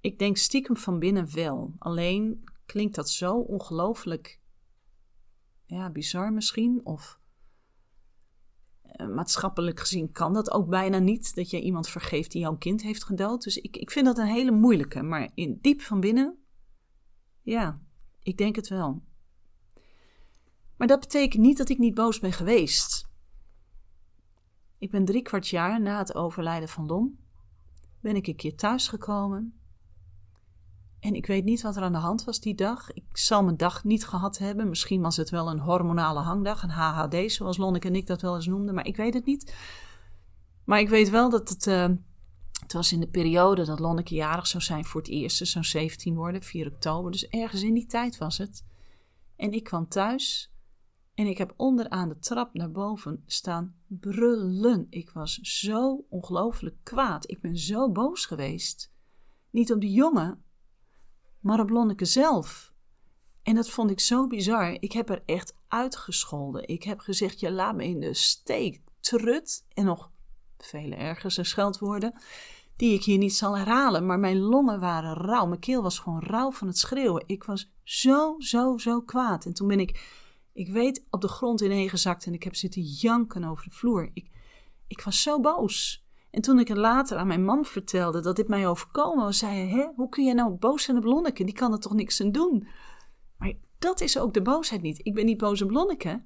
Ik 0.00 0.18
denk 0.18 0.36
stiekem 0.36 0.76
van 0.76 0.98
binnen 0.98 1.34
wel. 1.34 1.74
Alleen 1.78 2.44
klinkt 2.66 2.94
dat 2.94 3.10
zo 3.10 3.38
ongelooflijk 3.38 4.40
ja, 5.64 5.90
bizar 5.90 6.32
misschien. 6.32 6.80
Of 6.84 7.20
uh, 8.96 9.08
maatschappelijk 9.08 9.80
gezien 9.80 10.12
kan 10.12 10.32
dat 10.32 10.50
ook 10.50 10.68
bijna 10.68 10.98
niet. 10.98 11.34
Dat 11.34 11.50
je 11.50 11.60
iemand 11.60 11.88
vergeeft 11.88 12.30
die 12.30 12.40
jouw 12.40 12.56
kind 12.56 12.82
heeft 12.82 13.04
gedood. 13.04 13.42
Dus 13.42 13.56
ik, 13.56 13.76
ik 13.76 13.90
vind 13.90 14.06
dat 14.06 14.18
een 14.18 14.26
hele 14.26 14.50
moeilijke. 14.50 15.02
Maar 15.02 15.30
in 15.34 15.58
diep 15.60 15.80
van 15.80 16.00
binnen, 16.00 16.38
ja, 17.42 17.80
ik 18.22 18.36
denk 18.36 18.56
het 18.56 18.68
wel. 18.68 19.02
Maar 20.76 20.86
dat 20.86 21.00
betekent 21.00 21.42
niet 21.42 21.56
dat 21.56 21.68
ik 21.68 21.78
niet 21.78 21.94
boos 21.94 22.20
ben 22.20 22.32
geweest. 22.32 23.05
Ik 24.78 24.90
ben 24.90 25.04
drie 25.04 25.22
kwart 25.22 25.48
jaar 25.48 25.80
na 25.80 25.98
het 25.98 26.14
overlijden 26.14 26.68
van 26.68 26.86
Lon, 26.86 27.18
ben 28.00 28.16
ik 28.16 28.26
een 28.26 28.36
keer 28.36 28.56
thuisgekomen. 28.56 29.60
En 31.00 31.14
ik 31.14 31.26
weet 31.26 31.44
niet 31.44 31.62
wat 31.62 31.76
er 31.76 31.82
aan 31.82 31.92
de 31.92 31.98
hand 31.98 32.24
was 32.24 32.40
die 32.40 32.54
dag. 32.54 32.92
Ik 32.92 33.04
zal 33.12 33.44
mijn 33.44 33.56
dag 33.56 33.84
niet 33.84 34.06
gehad 34.06 34.38
hebben. 34.38 34.68
Misschien 34.68 35.00
was 35.00 35.16
het 35.16 35.30
wel 35.30 35.50
een 35.50 35.58
hormonale 35.58 36.20
hangdag, 36.20 36.62
een 36.62 36.70
HHD, 36.70 37.32
zoals 37.32 37.56
Lonneke 37.56 37.88
en 37.88 37.94
ik 37.94 38.06
dat 38.06 38.22
wel 38.22 38.34
eens 38.34 38.46
noemden, 38.46 38.74
maar 38.74 38.86
ik 38.86 38.96
weet 38.96 39.14
het 39.14 39.24
niet. 39.24 39.54
Maar 40.64 40.80
ik 40.80 40.88
weet 40.88 41.10
wel 41.10 41.30
dat 41.30 41.48
het. 41.48 41.66
Uh, 41.66 41.88
het 42.62 42.72
was 42.72 42.92
in 42.92 43.00
de 43.00 43.08
periode 43.08 43.64
dat 43.64 43.80
Lonneke 43.80 44.14
jarig 44.14 44.46
zou 44.46 44.62
zijn 44.62 44.84
voor 44.84 45.00
het 45.00 45.10
eerst. 45.10 45.46
Zou 45.46 45.64
17 45.64 46.14
worden, 46.14 46.42
4 46.42 46.66
oktober. 46.66 47.10
Dus 47.10 47.28
ergens 47.28 47.62
in 47.62 47.74
die 47.74 47.86
tijd 47.86 48.18
was 48.18 48.38
het. 48.38 48.64
En 49.36 49.52
ik 49.52 49.64
kwam 49.64 49.88
thuis 49.88 50.52
en 51.16 51.26
ik 51.26 51.38
heb 51.38 51.54
onderaan 51.56 52.08
de 52.08 52.18
trap 52.18 52.54
naar 52.54 52.70
boven 52.70 53.22
staan 53.26 53.74
brullen. 53.86 54.86
Ik 54.90 55.10
was 55.10 55.38
zo 55.42 56.04
ongelooflijk 56.08 56.76
kwaad. 56.82 57.30
Ik 57.30 57.40
ben 57.40 57.56
zo 57.56 57.92
boos 57.92 58.26
geweest. 58.26 58.92
Niet 59.50 59.72
op 59.72 59.80
die 59.80 59.92
jongen, 59.92 60.44
maar 61.40 61.60
op 61.60 61.70
Lonneke 61.70 62.04
zelf. 62.04 62.72
En 63.42 63.54
dat 63.54 63.70
vond 63.70 63.90
ik 63.90 64.00
zo 64.00 64.26
bizar. 64.26 64.76
Ik 64.80 64.92
heb 64.92 65.10
er 65.10 65.22
echt 65.26 65.56
uitgescholden. 65.68 66.68
Ik 66.68 66.82
heb 66.82 67.00
gezegd: 67.00 67.40
Je 67.40 67.50
laat 67.50 67.74
me 67.74 67.84
in 67.84 68.00
de 68.00 68.14
steek, 68.14 68.80
trut. 69.00 69.66
En 69.74 69.84
nog 69.84 70.10
vele 70.58 70.94
ergers 70.94 71.38
scheldwoorden. 71.42 72.14
Die 72.76 72.94
ik 72.94 73.04
hier 73.04 73.18
niet 73.18 73.34
zal 73.34 73.56
herhalen. 73.56 74.06
Maar 74.06 74.18
mijn 74.18 74.38
longen 74.38 74.80
waren 74.80 75.14
rauw. 75.14 75.46
Mijn 75.46 75.60
keel 75.60 75.82
was 75.82 75.98
gewoon 75.98 76.22
rauw 76.22 76.50
van 76.50 76.66
het 76.66 76.78
schreeuwen. 76.78 77.24
Ik 77.26 77.44
was 77.44 77.72
zo, 77.82 78.34
zo, 78.38 78.78
zo 78.78 79.00
kwaad. 79.00 79.44
En 79.44 79.54
toen 79.54 79.68
ben 79.68 79.80
ik 79.80 80.24
ik 80.56 80.68
weet 80.68 81.06
op 81.10 81.20
de 81.20 81.28
grond 81.28 81.60
ineen 81.60 81.88
gezakt 81.88 82.26
en 82.26 82.34
ik 82.34 82.42
heb 82.42 82.54
zitten 82.54 82.82
janken 82.82 83.44
over 83.44 83.64
de 83.64 83.74
vloer. 83.74 84.10
Ik, 84.12 84.30
ik 84.86 85.00
was 85.00 85.22
zo 85.22 85.40
boos. 85.40 86.04
En 86.30 86.42
toen 86.42 86.58
ik 86.58 86.68
het 86.68 86.76
later 86.76 87.16
aan 87.16 87.26
mijn 87.26 87.44
man 87.44 87.64
vertelde 87.64 88.20
dat 88.20 88.36
dit 88.36 88.48
mij 88.48 88.68
overkomen 88.68 89.24
was, 89.24 89.38
zei 89.38 89.52
hij: 89.52 89.68
Hè, 89.68 89.88
hoe 89.96 90.08
kun 90.08 90.24
jij 90.24 90.34
nou 90.34 90.52
boos 90.52 90.82
zijn 90.82 90.96
op 90.96 91.04
Lonneke? 91.04 91.44
Die 91.44 91.54
kan 91.54 91.72
er 91.72 91.78
toch 91.78 91.94
niks 91.94 92.20
aan 92.20 92.32
doen? 92.32 92.68
Maar 93.38 93.52
dat 93.78 94.00
is 94.00 94.18
ook 94.18 94.34
de 94.34 94.42
boosheid 94.42 94.82
niet. 94.82 95.00
Ik 95.02 95.14
ben 95.14 95.24
niet 95.24 95.38
boos 95.38 95.62
op 95.62 95.70
Lonneke. 95.70 96.22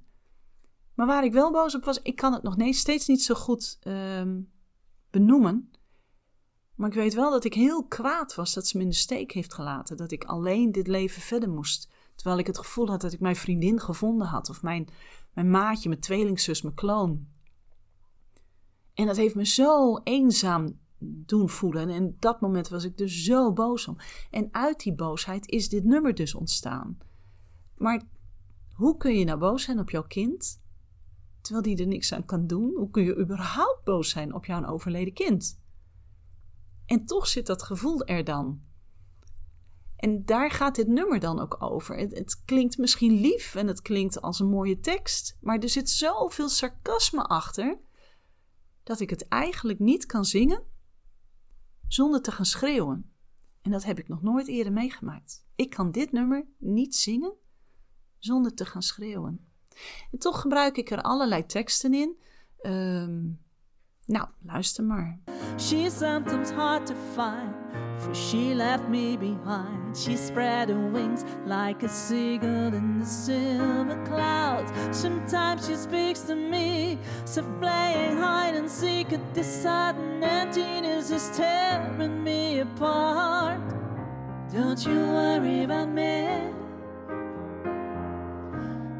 Maar 0.94 1.06
waar 1.06 1.24
ik 1.24 1.32
wel 1.32 1.52
boos 1.52 1.74
op 1.74 1.84
was, 1.84 2.02
ik 2.02 2.16
kan 2.16 2.32
het 2.32 2.42
nog 2.42 2.74
steeds 2.74 3.06
niet 3.06 3.22
zo 3.22 3.34
goed 3.34 3.78
ehm, 3.80 4.40
benoemen. 5.10 5.70
Maar 6.74 6.88
ik 6.88 6.94
weet 6.94 7.14
wel 7.14 7.30
dat 7.30 7.44
ik 7.44 7.54
heel 7.54 7.86
kwaad 7.86 8.34
was 8.34 8.54
dat 8.54 8.66
ze 8.66 8.76
me 8.76 8.82
in 8.82 8.88
de 8.88 8.94
steek 8.94 9.32
heeft 9.32 9.54
gelaten. 9.54 9.96
Dat 9.96 10.10
ik 10.10 10.24
alleen 10.24 10.72
dit 10.72 10.86
leven 10.86 11.22
verder 11.22 11.50
moest. 11.50 11.88
Terwijl 12.20 12.40
ik 12.40 12.46
het 12.46 12.58
gevoel 12.58 12.88
had 12.88 13.00
dat 13.00 13.12
ik 13.12 13.20
mijn 13.20 13.36
vriendin 13.36 13.80
gevonden 13.80 14.26
had. 14.26 14.48
Of 14.50 14.62
mijn, 14.62 14.88
mijn 15.32 15.50
maatje, 15.50 15.88
mijn 15.88 16.00
tweelingzus, 16.00 16.62
mijn 16.62 16.74
kloon. 16.74 17.28
En 18.94 19.06
dat 19.06 19.16
heeft 19.16 19.34
me 19.34 19.46
zo 19.46 19.96
eenzaam 20.04 20.78
doen 20.98 21.48
voelen. 21.48 21.82
En 21.82 21.88
in 21.90 22.16
dat 22.18 22.40
moment 22.40 22.68
was 22.68 22.84
ik 22.84 23.00
er 23.00 23.10
zo 23.10 23.52
boos 23.52 23.88
om. 23.88 23.96
En 24.30 24.48
uit 24.50 24.82
die 24.82 24.94
boosheid 24.94 25.48
is 25.48 25.68
dit 25.68 25.84
nummer 25.84 26.14
dus 26.14 26.34
ontstaan. 26.34 26.98
Maar 27.76 28.02
hoe 28.74 28.96
kun 28.96 29.18
je 29.18 29.24
nou 29.24 29.38
boos 29.38 29.62
zijn 29.62 29.78
op 29.78 29.90
jouw 29.90 30.06
kind, 30.06 30.62
terwijl 31.40 31.64
die 31.64 31.76
er 31.76 31.86
niks 31.86 32.12
aan 32.12 32.24
kan 32.24 32.46
doen? 32.46 32.74
Hoe 32.76 32.90
kun 32.90 33.02
je 33.02 33.18
überhaupt 33.18 33.84
boos 33.84 34.10
zijn 34.10 34.34
op 34.34 34.44
jouw 34.44 34.66
overleden 34.66 35.14
kind? 35.14 35.60
En 36.86 37.04
toch 37.04 37.26
zit 37.26 37.46
dat 37.46 37.62
gevoel 37.62 38.04
er 38.04 38.24
dan. 38.24 38.60
En 40.00 40.24
daar 40.24 40.50
gaat 40.50 40.74
dit 40.74 40.86
nummer 40.86 41.20
dan 41.20 41.40
ook 41.40 41.62
over. 41.62 41.96
Het, 41.96 42.42
klinkt 42.44 42.78
misschien 42.78 43.20
lief 43.20 43.54
en 43.54 43.66
het 43.66 43.82
klinkt 43.82 44.20
als 44.20 44.40
een 44.40 44.48
mooie 44.48 44.80
tekst, 44.80 45.36
maar 45.40 45.58
er 45.58 45.68
zit 45.68 45.90
zoveel 45.90 46.48
sarcasme 46.48 47.22
achter 47.22 47.78
dat 48.82 49.00
ik 49.00 49.10
het 49.10 49.28
eigenlijk 49.28 49.78
niet 49.78 50.06
kan 50.06 50.24
zingen 50.24 50.62
zonder 51.88 52.22
te 52.22 52.32
gaan 52.32 52.44
schreeuwen. 52.44 53.12
En 53.62 53.70
dat 53.70 53.84
heb 53.84 53.98
ik 53.98 54.08
nog 54.08 54.22
nooit 54.22 54.48
eerder 54.48 54.72
meegemaakt. 54.72 55.44
Ik 55.56 55.70
kan 55.70 55.90
dit 55.90 56.12
nummer 56.12 56.46
niet 56.58 56.96
zingen 56.96 57.34
zonder 58.18 58.54
te 58.54 58.64
gaan 58.64 58.82
schreeuwen. 58.82 59.48
En 60.10 60.18
toch 60.18 60.40
gebruik 60.40 60.76
ik 60.76 60.90
er 60.90 61.02
allerlei 61.02 61.46
teksten 61.46 61.94
in. 61.94 62.20
Um, 62.62 63.42
nou, 64.04 64.28
luister 64.42 64.84
maar. 64.84 65.20
She's 65.58 65.98
sometimes 65.98 66.50
hard 66.50 66.86
to 66.86 66.94
find, 66.94 67.69
for 68.00 68.14
she 68.14 68.54
left 68.54 68.88
me 68.88 69.16
behind. 69.16 69.96
She 69.96 70.16
spread 70.16 70.68
her 70.70 70.88
wings 70.88 71.24
like 71.46 71.82
a 71.82 71.88
seagull 71.88 72.74
in 72.74 72.98
the 73.00 73.06
silver 73.06 74.02
clouds. 74.06 74.72
Sometimes 74.96 75.66
she 75.66 75.74
speaks 75.74 76.20
to 76.22 76.34
me, 76.34 76.98
so 77.24 77.42
playing 77.60 78.16
hide 78.16 78.54
and 78.54 78.70
seek 78.70 79.12
at 79.12 79.34
this 79.34 79.62
sudden 79.62 80.22
emptiness 80.22 81.10
is 81.10 81.30
tearing 81.36 82.24
me 82.24 82.60
apart. 82.60 83.60
Don't 84.52 84.84
you 84.84 84.98
worry 84.98 85.64
about 85.64 85.88
me. 85.90 86.50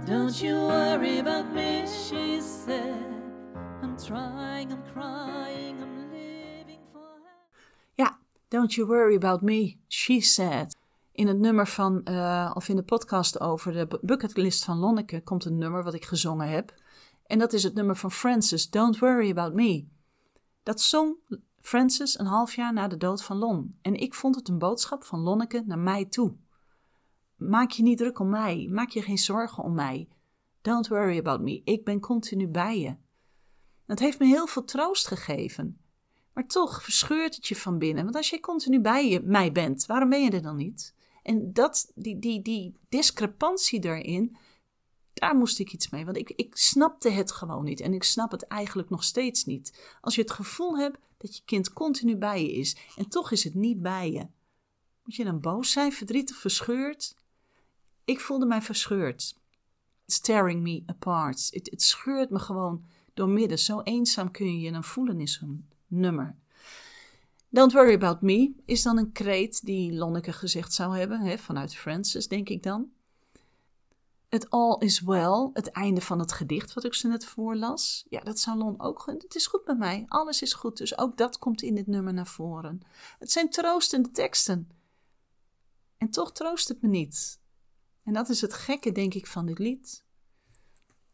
Don't 0.07 0.43
you 0.43 0.57
worry 0.57 1.19
about 1.19 1.53
me, 1.53 1.87
she 1.87 2.41
said. 2.41 3.05
I'm 3.83 3.97
trying, 3.97 4.73
I'm 4.73 4.83
crying, 4.93 5.79
I'm 5.83 6.00
don't 8.51 8.75
you 8.75 8.87
worry 8.87 9.15
about 9.15 9.43
me, 9.43 9.77
she 9.89 10.21
said. 10.21 10.77
In 11.13 11.27
het 11.27 11.39
nummer 11.39 11.67
van, 11.67 12.01
uh, 12.05 12.51
of 12.55 12.69
in 12.69 12.77
de 12.77 12.83
podcast 12.83 13.41
over 13.41 13.73
de 13.73 13.99
bucketlist 14.03 14.65
van 14.65 14.79
Lonneke 14.79 15.23
komt 15.23 15.45
een 15.45 15.59
nummer 15.59 15.85
wat 15.85 15.95
ik 15.95 16.05
gezongen 16.05 16.49
heb. 16.49 16.75
En 17.27 17.39
dat 17.39 17.53
is 17.53 17.63
het 17.63 17.75
nummer 17.75 17.97
van 17.97 18.13
Francis, 18.13 18.71
Don't 18.71 18.99
Worry 18.99 19.31
About 19.31 19.55
Me. 19.55 19.89
Dat 20.63 20.81
zong 20.81 21.17
Francis 21.61 22.19
een 22.19 22.27
half 22.27 22.55
jaar 22.55 22.73
na 22.73 22.89
de 22.89 22.97
dood 22.97 23.23
van 23.23 23.37
Lon. 23.37 23.79
En 23.83 23.95
ik 23.95 24.15
vond 24.15 24.35
het 24.35 24.49
een 24.49 24.59
boodschap 24.59 25.05
van 25.05 25.21
Lonneke 25.21 25.63
naar 25.67 25.79
mij 25.79 26.05
toe. 26.05 26.37
Maak 27.37 27.71
je 27.71 27.83
niet 27.83 27.99
druk 27.99 28.19
om 28.19 28.29
mij. 28.29 28.69
Maak 28.71 28.91
je 28.91 29.03
geen 29.03 29.19
zorgen 29.19 29.63
om 29.63 29.75
mij. 29.75 30.09
Don't 30.61 30.89
worry 30.89 31.19
about 31.19 31.41
me. 31.41 31.61
Ik 31.65 31.85
ben 31.85 32.01
continu 32.01 32.49
bij 32.49 32.81
je. 32.81 32.97
Dat 33.87 33.99
heeft 33.99 34.19
me 34.19 34.27
heel 34.27 34.47
veel 34.47 34.65
troost 34.65 35.07
gegeven. 35.07 35.81
Maar 36.33 36.47
toch 36.47 36.83
verscheurt 36.83 37.35
het 37.35 37.47
je 37.47 37.57
van 37.57 37.79
binnen. 37.79 38.05
Want 38.05 38.17
als 38.17 38.31
jij 38.31 38.41
continu 38.41 38.81
bij 38.81 39.09
je, 39.09 39.21
mij 39.21 39.53
bent, 39.53 39.87
waarom 39.87 40.09
ben 40.09 40.23
je 40.23 40.31
er 40.31 40.43
dan 40.43 40.57
niet? 40.57 40.95
En 41.23 41.53
dat, 41.53 41.93
die, 41.95 42.19
die, 42.19 42.43
die 42.43 42.75
discrepantie 42.89 43.81
daarin, 43.81 44.37
daar 45.13 45.37
moest 45.37 45.59
ik 45.59 45.73
iets 45.73 45.91
mee. 45.91 46.05
Want 46.05 46.17
ik, 46.17 46.31
ik 46.31 46.57
snapte 46.57 47.11
het 47.11 47.33
gewoon 47.33 47.65
niet. 47.65 47.81
En 47.81 47.95
ik 47.95 48.03
snap 48.03 48.31
het 48.31 48.47
eigenlijk 48.47 48.91
nog 48.91 49.05
steeds 49.05 49.45
niet. 49.45 49.97
Als 50.01 50.15
je 50.15 50.21
het 50.21 50.31
gevoel 50.31 50.79
hebt 50.79 50.99
dat 51.17 51.37
je 51.37 51.43
kind 51.45 51.73
continu 51.73 52.17
bij 52.17 52.43
je 52.43 52.53
is 52.53 52.77
en 52.97 53.09
toch 53.09 53.31
is 53.31 53.45
het 53.45 53.55
niet 53.55 53.83
bij 53.83 54.13
je. 54.13 54.27
Moet 55.05 55.17
je 55.17 55.25
dan 55.25 55.41
boos 55.41 55.71
zijn, 55.71 55.93
verdrietig, 55.93 56.37
verscheurd? 56.37 57.15
Ik 58.05 58.21
voelde 58.21 58.47
mij 58.47 58.63
verscheurd. 58.63 59.39
It's 60.07 60.21
tearing 60.21 60.63
me 60.63 60.83
apart. 60.87 61.49
Het, 61.51 61.71
het 61.71 61.83
scheurt 61.83 62.31
me 62.31 62.39
gewoon 62.39 62.85
door 63.15 63.29
midden. 63.29 63.59
Zo 63.59 63.81
eenzaam 63.81 64.31
kun 64.31 64.47
je 64.47 64.61
je 64.61 64.73
dan 64.73 64.85
voelen 64.85 65.21
in 65.21 65.29
zo'n 65.29 65.69
nummer. 65.91 66.37
Don't 67.49 67.73
worry 67.73 67.95
about 67.95 68.21
me 68.21 68.53
is 68.65 68.83
dan 68.83 68.99
een 68.99 69.13
kreet 69.13 69.67
die 69.67 69.93
Lonneke 69.93 70.33
gezegd 70.33 70.73
zou 70.73 70.99
hebben, 70.99 71.21
hè, 71.21 71.39
vanuit 71.39 71.75
Francis, 71.75 72.29
denk 72.29 72.49
ik 72.49 72.63
dan. 72.63 72.91
Het 74.29 74.51
all 74.51 74.77
is 74.79 75.01
well, 75.01 75.51
het 75.53 75.71
einde 75.71 76.01
van 76.01 76.19
het 76.19 76.33
gedicht 76.33 76.73
wat 76.75 76.85
ik 76.85 76.95
ze 76.95 77.09
net 77.09 77.25
voorlas. 77.25 78.07
Ja, 78.09 78.21
dat 78.21 78.39
zou 78.39 78.59
Lon 78.59 78.81
ook. 78.81 79.07
Het 79.07 79.35
is 79.35 79.47
goed 79.47 79.67
met 79.67 79.79
mij, 79.79 80.05
alles 80.09 80.43
is 80.43 80.53
goed. 80.53 80.77
Dus 80.77 80.99
ook 80.99 81.17
dat 81.17 81.39
komt 81.39 81.63
in 81.63 81.75
dit 81.75 81.87
nummer 81.87 82.13
naar 82.13 82.27
voren. 82.27 82.81
Het 83.19 83.31
zijn 83.33 83.51
troostende 83.51 84.11
teksten. 84.11 84.71
En 85.97 86.11
toch 86.11 86.33
troost 86.33 86.69
het 86.69 86.83
me 86.83 86.89
niet. 86.89 87.41
En 88.05 88.13
dat 88.13 88.29
is 88.29 88.41
het 88.41 88.55
gekke, 88.55 88.93
denk 88.93 89.15
ik, 89.15 89.27
van 89.27 89.47
dit 89.47 89.59
lied. 89.59 90.05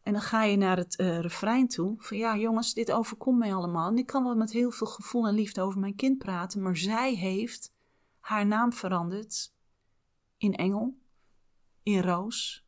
En 0.07 0.13
dan 0.13 0.21
ga 0.21 0.43
je 0.43 0.57
naar 0.57 0.77
het 0.77 0.99
uh, 0.99 1.19
refrein 1.19 1.67
toe. 1.67 1.95
Van 1.97 2.17
ja, 2.17 2.37
jongens, 2.37 2.73
dit 2.73 2.91
overkomt 2.91 3.37
mij 3.37 3.53
allemaal. 3.53 3.89
En 3.89 3.97
ik 3.97 4.05
kan 4.05 4.23
wel 4.23 4.35
met 4.35 4.51
heel 4.51 4.71
veel 4.71 4.87
gevoel 4.87 5.27
en 5.27 5.33
liefde 5.33 5.61
over 5.61 5.79
mijn 5.79 5.95
kind 5.95 6.17
praten. 6.17 6.61
Maar 6.61 6.77
zij 6.77 7.13
heeft 7.13 7.73
haar 8.19 8.45
naam 8.45 8.73
veranderd 8.73 9.53
in 10.37 10.55
Engel, 10.55 10.97
in 11.83 12.01
Roos. 12.01 12.65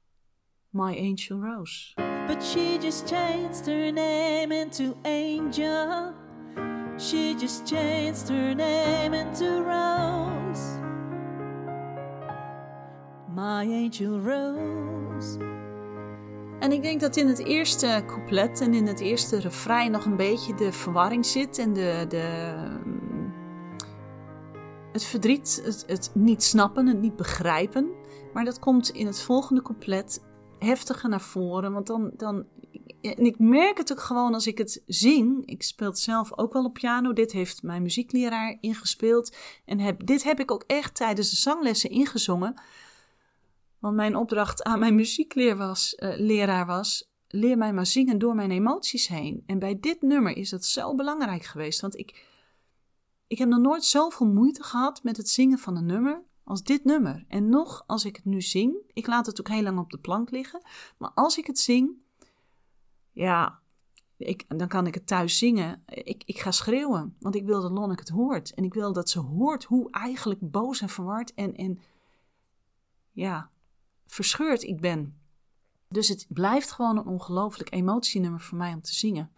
My 0.69 0.97
Angel 0.97 1.39
Rose. 1.39 1.93
But 2.27 2.43
she 2.43 2.77
just 2.81 3.07
changed 3.07 3.65
her 3.65 3.91
name 3.93 4.61
into 4.61 4.97
Angel. 5.03 6.13
She 6.97 7.35
just 7.39 7.67
changed 7.67 8.27
her 8.29 8.55
name 8.55 9.17
into 9.17 9.63
Rose. 9.63 10.79
My 13.33 13.65
Angel 13.65 14.19
Rose. 14.19 15.68
En 16.59 16.71
ik 16.71 16.81
denk 16.81 16.99
dat 16.99 17.15
in 17.15 17.27
het 17.27 17.45
eerste 17.45 18.03
couplet 18.05 18.61
en 18.61 18.73
in 18.73 18.87
het 18.87 18.99
eerste 18.99 19.39
refrein 19.39 19.91
nog 19.91 20.05
een 20.05 20.15
beetje 20.15 20.55
de 20.55 20.71
verwarring 20.71 21.25
zit 21.25 21.57
en 21.57 21.73
de, 21.73 22.05
de, 22.07 22.53
het 24.91 25.03
verdriet, 25.03 25.61
het, 25.63 25.83
het 25.87 26.11
niet 26.13 26.43
snappen, 26.43 26.87
het 26.87 27.01
niet 27.01 27.15
begrijpen. 27.15 27.89
Maar 28.33 28.45
dat 28.45 28.59
komt 28.59 28.89
in 28.89 29.05
het 29.05 29.21
volgende 29.21 29.61
couplet 29.61 30.23
heftiger 30.59 31.09
naar 31.09 31.21
voren. 31.21 31.73
Want 31.73 31.87
dan, 31.87 32.11
dan 32.17 32.45
en 33.01 33.25
ik 33.25 33.39
merk 33.39 33.77
het 33.77 33.91
ook 33.91 33.99
gewoon 33.99 34.33
als 34.33 34.47
ik 34.47 34.57
het 34.57 34.81
zing. 34.85 35.45
Ik 35.45 35.63
speel 35.63 35.87
het 35.87 35.99
zelf 35.99 36.37
ook 36.37 36.53
wel 36.53 36.65
op 36.65 36.73
piano. 36.73 37.13
Dit 37.13 37.31
heeft 37.31 37.63
mijn 37.63 37.81
muziekleraar 37.81 38.57
ingespeeld. 38.59 39.35
En 39.65 39.79
heb, 39.79 40.05
dit 40.05 40.23
heb 40.23 40.39
ik 40.39 40.51
ook 40.51 40.63
echt 40.67 40.95
tijdens 40.95 41.29
de 41.29 41.35
zanglessen 41.35 41.89
ingezongen. 41.89 42.61
Want 43.79 43.95
mijn 43.95 44.15
opdracht 44.15 44.63
aan 44.63 44.79
mijn 44.79 44.95
muziekleraar 44.95 45.57
was, 45.57 45.95
uh, 45.97 46.65
was: 46.65 47.11
leer 47.27 47.57
mij 47.57 47.73
maar 47.73 47.85
zingen 47.85 48.17
door 48.17 48.35
mijn 48.35 48.51
emoties 48.51 49.07
heen. 49.07 49.43
En 49.45 49.59
bij 49.59 49.79
dit 49.79 50.01
nummer 50.01 50.37
is 50.37 50.49
dat 50.49 50.65
zo 50.65 50.95
belangrijk 50.95 51.43
geweest. 51.43 51.81
Want 51.81 51.97
ik, 51.97 52.25
ik 53.27 53.37
heb 53.37 53.49
nog 53.49 53.59
nooit 53.59 53.83
zoveel 53.83 54.27
moeite 54.27 54.63
gehad 54.63 55.03
met 55.03 55.17
het 55.17 55.29
zingen 55.29 55.57
van 55.57 55.75
een 55.75 55.85
nummer 55.85 56.23
als 56.43 56.63
dit 56.63 56.83
nummer. 56.83 57.25
En 57.27 57.49
nog 57.49 57.83
als 57.87 58.05
ik 58.05 58.15
het 58.15 58.25
nu 58.25 58.41
zing, 58.41 58.75
ik 58.93 59.07
laat 59.07 59.25
het 59.25 59.39
ook 59.39 59.47
heel 59.47 59.61
lang 59.61 59.79
op 59.79 59.91
de 59.91 59.97
plank 59.97 60.31
liggen. 60.31 60.61
Maar 60.97 61.11
als 61.15 61.37
ik 61.37 61.47
het 61.47 61.59
zing, 61.59 61.91
ja, 63.11 63.59
ik, 64.17 64.45
dan 64.57 64.67
kan 64.67 64.87
ik 64.87 64.93
het 64.93 65.07
thuis 65.07 65.37
zingen. 65.37 65.83
Ik, 65.85 66.23
ik 66.25 66.39
ga 66.39 66.51
schreeuwen, 66.51 67.15
want 67.19 67.35
ik 67.35 67.45
wil 67.45 67.61
dat 67.61 67.71
Lonneke 67.71 68.01
het 68.01 68.09
hoort. 68.09 68.53
En 68.53 68.63
ik 68.63 68.73
wil 68.73 68.93
dat 68.93 69.09
ze 69.09 69.19
hoort 69.19 69.63
hoe 69.63 69.91
eigenlijk 69.91 70.51
boos 70.51 70.81
en 70.81 70.89
verward 70.89 71.33
en, 71.33 71.55
en 71.55 71.79
ja, 73.11 73.49
verscheurd 74.09 74.63
ik 74.63 74.81
ben. 74.81 75.19
Dus 75.87 76.07
het 76.07 76.25
blijft 76.29 76.71
gewoon 76.71 76.97
een 76.97 77.07
ongelooflijk 77.07 77.73
emotienummer 77.73 78.41
voor 78.41 78.57
mij 78.57 78.73
om 78.73 78.81
te 78.81 78.93
zingen. 78.93 79.31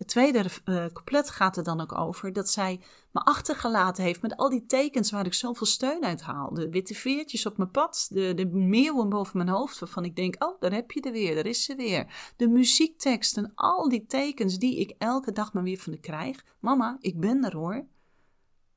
Het 0.00 0.08
tweede 0.08 0.38
uh, 0.38 0.86
couplet 0.92 1.30
gaat 1.30 1.56
er 1.56 1.62
dan 1.62 1.80
ook 1.80 1.98
over 1.98 2.32
dat 2.32 2.50
zij 2.50 2.80
me 3.12 3.20
achtergelaten 3.20 4.04
heeft 4.04 4.22
met 4.22 4.36
al 4.36 4.48
die 4.48 4.66
tekens 4.66 5.10
waar 5.10 5.26
ik 5.26 5.34
zoveel 5.34 5.66
steun 5.66 6.04
uit 6.04 6.22
haal. 6.22 6.54
De 6.54 6.68
witte 6.68 6.94
veertjes 6.94 7.46
op 7.46 7.56
mijn 7.56 7.70
pad, 7.70 8.08
de, 8.10 8.34
de 8.34 8.46
meeuwen 8.46 9.08
boven 9.08 9.36
mijn 9.36 9.48
hoofd, 9.48 9.78
waarvan 9.78 10.04
ik 10.04 10.16
denk: 10.16 10.44
oh, 10.44 10.60
daar 10.60 10.72
heb 10.72 10.90
je 10.90 11.00
er 11.00 11.12
weer, 11.12 11.34
daar 11.34 11.46
is 11.46 11.64
ze 11.64 11.74
weer. 11.74 12.32
De 12.36 12.48
muziekteksten, 12.48 13.52
al 13.54 13.88
die 13.88 14.06
tekens 14.06 14.58
die 14.58 14.76
ik 14.76 14.94
elke 14.98 15.32
dag 15.32 15.52
maar 15.52 15.62
weer 15.62 15.78
van 15.78 15.92
de 15.92 16.00
krijg. 16.00 16.44
Mama, 16.60 16.96
ik 17.00 17.20
ben 17.20 17.44
er 17.44 17.56
hoor. 17.56 17.86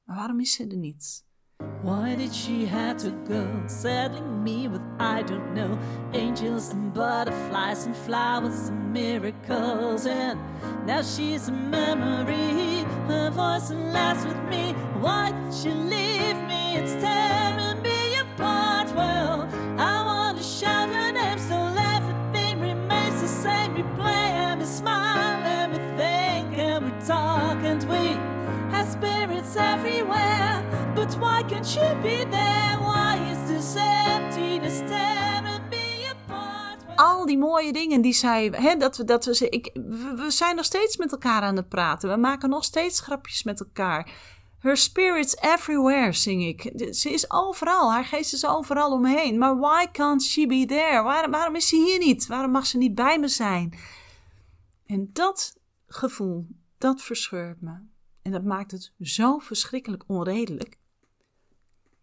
Maar 0.03 0.15
waarom 0.15 0.39
is 0.39 0.53
ze 0.53 0.67
er 0.67 0.77
niet? 0.77 1.25
Why 1.83 2.15
did 2.15 2.33
she 2.33 2.65
have 2.65 2.95
to 2.99 3.09
go? 3.27 3.45
Saddling 3.67 4.41
me 4.41 4.69
with 4.69 4.81
I 4.99 5.21
don't 5.21 5.53
know 5.53 5.77
angels 6.13 6.71
and 6.71 6.93
butterflies 6.93 7.85
and 7.85 7.93
flowers 7.93 8.69
and 8.69 8.93
miracles. 8.93 10.05
And 10.05 10.39
now 10.87 11.01
she's 11.01 11.49
a 11.49 11.51
memory. 11.51 12.85
Her 13.09 13.29
voice 13.31 13.69
laughs 13.69 14.25
with 14.25 14.41
me. 14.45 14.71
Why 15.01 15.31
did 15.31 15.53
she 15.53 15.71
leave 15.71 16.37
me? 16.47 16.77
It's 16.77 16.93
why 31.33 31.43
can't 31.49 32.01
be 32.01 32.25
there? 32.29 32.77
Why 32.79 33.17
is 33.31 33.47
this? 33.47 33.81
Al 36.95 37.25
die 37.25 37.37
mooie 37.37 37.73
dingen 37.73 38.01
die 38.01 38.13
zij. 38.13 38.45
Hè, 38.45 38.75
dat 38.75 38.97
we, 38.97 39.03
dat 39.03 39.25
we, 39.25 39.49
ik, 39.49 39.69
we 40.15 40.25
zijn 40.27 40.55
nog 40.55 40.65
steeds 40.65 40.97
met 40.97 41.11
elkaar 41.11 41.41
aan 41.41 41.55
het 41.55 41.69
praten. 41.69 42.09
We 42.09 42.15
maken 42.15 42.49
nog 42.49 42.63
steeds 42.63 42.99
grapjes 42.99 43.43
met 43.43 43.59
elkaar. 43.59 44.11
Her 44.59 44.77
spirit's 44.77 45.35
everywhere, 45.41 46.11
zing 46.11 46.43
ik. 46.43 46.71
Ze 46.95 47.09
is 47.09 47.31
overal. 47.31 47.91
Haar 47.91 48.05
geest 48.05 48.33
is 48.33 48.45
overal 48.45 48.91
om 48.91 49.01
me 49.01 49.19
heen. 49.19 49.37
Maar 49.37 49.59
why 49.59 49.85
can't 49.91 50.23
she 50.23 50.47
be 50.47 50.65
there? 50.65 51.03
Waarom 51.29 51.55
is 51.55 51.67
ze 51.67 51.75
hier 51.75 51.99
niet? 51.99 52.27
Waarom 52.27 52.51
mag 52.51 52.65
ze 52.65 52.77
niet 52.77 52.95
bij 52.95 53.19
me 53.19 53.27
zijn? 53.27 53.77
En 54.85 55.09
dat 55.13 55.57
gevoel, 55.87 56.47
dat 56.77 57.01
verscheurt 57.01 57.61
me. 57.61 57.73
En 58.21 58.31
dat 58.31 58.43
maakt 58.43 58.71
het 58.71 58.93
zo 58.99 59.37
verschrikkelijk 59.37 60.03
onredelijk 60.07 60.77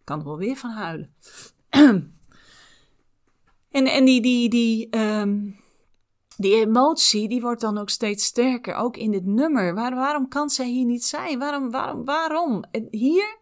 kan 0.03 0.19
er 0.19 0.25
wel 0.25 0.37
weer 0.37 0.55
van 0.55 0.69
huilen. 0.69 1.13
en 3.69 3.85
en 3.85 4.05
die, 4.05 4.21
die, 4.21 4.49
die, 4.49 4.97
um, 4.97 5.59
die 6.37 6.55
emotie 6.55 7.29
die 7.29 7.41
wordt 7.41 7.61
dan 7.61 7.77
ook 7.77 7.89
steeds 7.89 8.25
sterker, 8.25 8.75
ook 8.75 8.97
in 8.97 9.11
dit 9.11 9.25
nummer. 9.25 9.73
Waar, 9.73 9.95
waarom 9.95 10.27
kan 10.27 10.49
zij 10.49 10.69
hier 10.69 10.85
niet 10.85 11.05
zijn? 11.05 11.39
Waarom, 11.39 11.71
waarom, 11.71 12.05
waarom? 12.05 12.63
En 12.71 12.87
hier, 12.91 13.37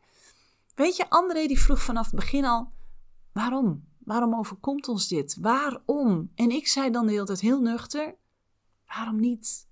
weet 0.75 0.95
je, 0.95 1.09
André 1.09 1.47
die 1.47 1.59
vroeg 1.59 1.81
vanaf 1.81 2.05
het 2.05 2.15
begin 2.15 2.45
al, 2.45 2.71
waarom? 3.33 3.87
Waarom 3.99 4.35
overkomt 4.35 4.87
ons 4.87 5.07
dit? 5.07 5.37
Waarom? 5.41 6.31
En 6.35 6.51
ik 6.51 6.67
zei 6.67 6.91
dan 6.91 7.05
de 7.05 7.11
hele 7.11 7.25
tijd 7.25 7.39
heel 7.39 7.61
nuchter, 7.61 8.15
waarom 8.87 9.19
niet? 9.19 9.67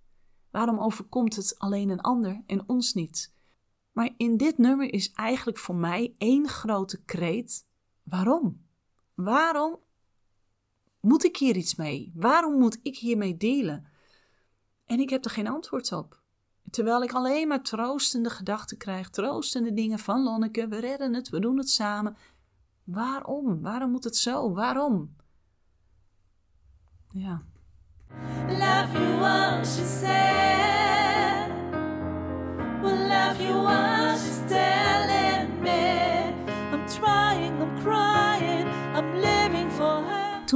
Waarom 0.52 0.80
overkomt 0.80 1.36
het 1.36 1.56
alleen 1.58 1.90
een 1.90 2.02
ander 2.02 2.44
en 2.46 2.64
ons 2.68 2.94
niet? 2.94 3.34
Maar 3.98 4.14
in 4.18 4.38
dit 4.38 4.58
nummer 4.58 4.94
is 4.94 5.12
eigenlijk 5.12 5.58
voor 5.58 5.76
mij 5.76 6.14
één 6.18 6.48
grote 6.48 7.04
kreet. 7.04 7.68
Waarom? 8.04 8.66
Waarom 9.14 9.80
moet 11.00 11.24
ik 11.24 11.38
hier 11.38 11.56
iets 11.56 11.76
mee? 11.76 12.12
Waarom 12.16 12.60
moet 12.60 12.80
ik 12.82 12.98
hiermee 12.98 13.38
delen? 13.38 13.88
En 14.86 15.00
ik 15.00 15.10
heb 15.10 15.26
er 15.26 15.32
geen 15.32 15.48
antwoord 15.48 15.92
op. 15.92 16.22
Terwijl 16.70 17.04
ik 17.04 17.14
alleen 17.14 17.48
maar 17.48 17.62
troostende 17.62 18.30
gedachten 18.30 18.78
krijg, 18.78 19.10
troostende 19.10 19.74
dingen 19.74 20.00
van 20.00 20.24
Lonneke, 20.24 20.68
we 20.68 20.80
redden 20.80 21.14
het, 21.14 21.30
we 21.30 21.40
doen 21.40 21.58
het 21.58 21.70
samen. 21.70 22.18
Waarom? 22.84 23.62
Waarom 23.62 23.92
moet 23.92 24.04
het 24.04 24.18
zo? 24.18 24.54
Waarom? 24.54 25.16
Ja. 27.14 27.46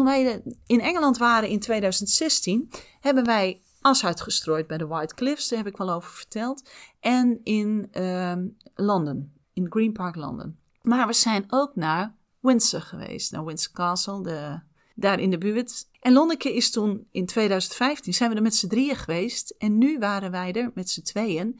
Toen 0.01 0.09
wij 0.09 0.41
in 0.65 0.81
Engeland 0.81 1.17
waren 1.17 1.49
in 1.49 1.59
2016, 1.59 2.71
hebben 2.99 3.25
wij 3.25 3.61
as 3.81 4.05
uitgestrooid 4.05 4.67
bij 4.67 4.77
de 4.77 4.87
White 4.87 5.15
Cliffs. 5.15 5.47
Daar 5.47 5.57
heb 5.57 5.67
ik 5.67 5.77
wel 5.77 5.89
over 5.89 6.11
verteld. 6.11 6.69
En 6.99 7.39
in 7.43 7.89
uh, 7.93 8.33
Londen, 8.75 9.33
in 9.53 9.67
Green 9.69 9.91
Park, 9.91 10.15
Londen. 10.15 10.59
Maar 10.81 11.07
we 11.07 11.13
zijn 11.13 11.45
ook 11.47 11.75
naar 11.75 12.15
Windsor 12.39 12.81
geweest, 12.81 13.31
naar 13.31 13.45
Windsor 13.45 13.71
Castle, 13.71 14.23
de, 14.23 14.59
daar 14.95 15.19
in 15.19 15.29
de 15.29 15.37
buurt. 15.37 15.87
En 15.99 16.13
Lonneke 16.13 16.55
is 16.55 16.71
toen 16.71 17.07
in 17.11 17.25
2015, 17.25 18.13
zijn 18.13 18.29
we 18.29 18.35
er 18.35 18.41
met 18.41 18.55
z'n 18.55 18.67
drieën 18.67 18.95
geweest. 18.95 19.55
En 19.57 19.77
nu 19.77 19.99
waren 19.99 20.31
wij 20.31 20.53
er 20.53 20.71
met 20.73 20.89
z'n 20.89 21.01
tweeën. 21.01 21.59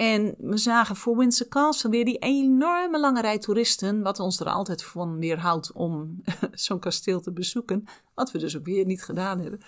En 0.00 0.34
we 0.38 0.56
zagen 0.56 0.96
voor 0.96 1.16
Windsor 1.16 1.48
Castle 1.48 1.90
weer 1.90 2.04
die 2.04 2.18
enorme 2.18 3.00
lange 3.00 3.20
rij 3.20 3.38
toeristen, 3.38 4.02
wat 4.02 4.20
ons 4.20 4.40
er 4.40 4.46
altijd 4.46 4.84
van 4.84 5.18
weerhoudt 5.18 5.72
om 5.72 6.22
zo'n 6.52 6.78
kasteel 6.78 7.20
te 7.20 7.32
bezoeken, 7.32 7.84
wat 8.14 8.30
we 8.30 8.38
dus 8.38 8.56
ook 8.56 8.64
weer 8.64 8.84
niet 8.84 9.02
gedaan 9.02 9.40
hebben. 9.40 9.60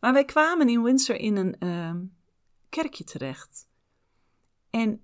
Maar 0.00 0.12
wij 0.12 0.24
kwamen 0.24 0.68
in 0.68 0.82
Windsor 0.82 1.16
in 1.16 1.36
een 1.36 1.56
uh, 1.58 1.94
kerkje 2.68 3.04
terecht. 3.04 3.66
En 4.70 5.00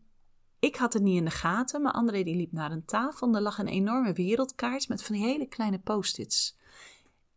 ik 0.59 0.77
had 0.77 0.93
het 0.93 1.03
niet 1.03 1.17
in 1.17 1.25
de 1.25 1.31
gaten, 1.31 1.83
maar 1.83 1.93
André 1.93 2.23
die 2.23 2.37
liep 2.37 2.53
naar 2.53 2.73
een 2.73 2.85
tafel 2.85 3.27
en 3.27 3.35
er 3.35 3.41
lag 3.41 3.59
een 3.59 3.69
enorme 3.69 4.13
wereldkaart 4.13 4.89
met 4.89 5.03
van 5.03 5.15
die 5.15 5.25
hele 5.25 5.47
kleine 5.47 5.79
post-its. 5.79 6.57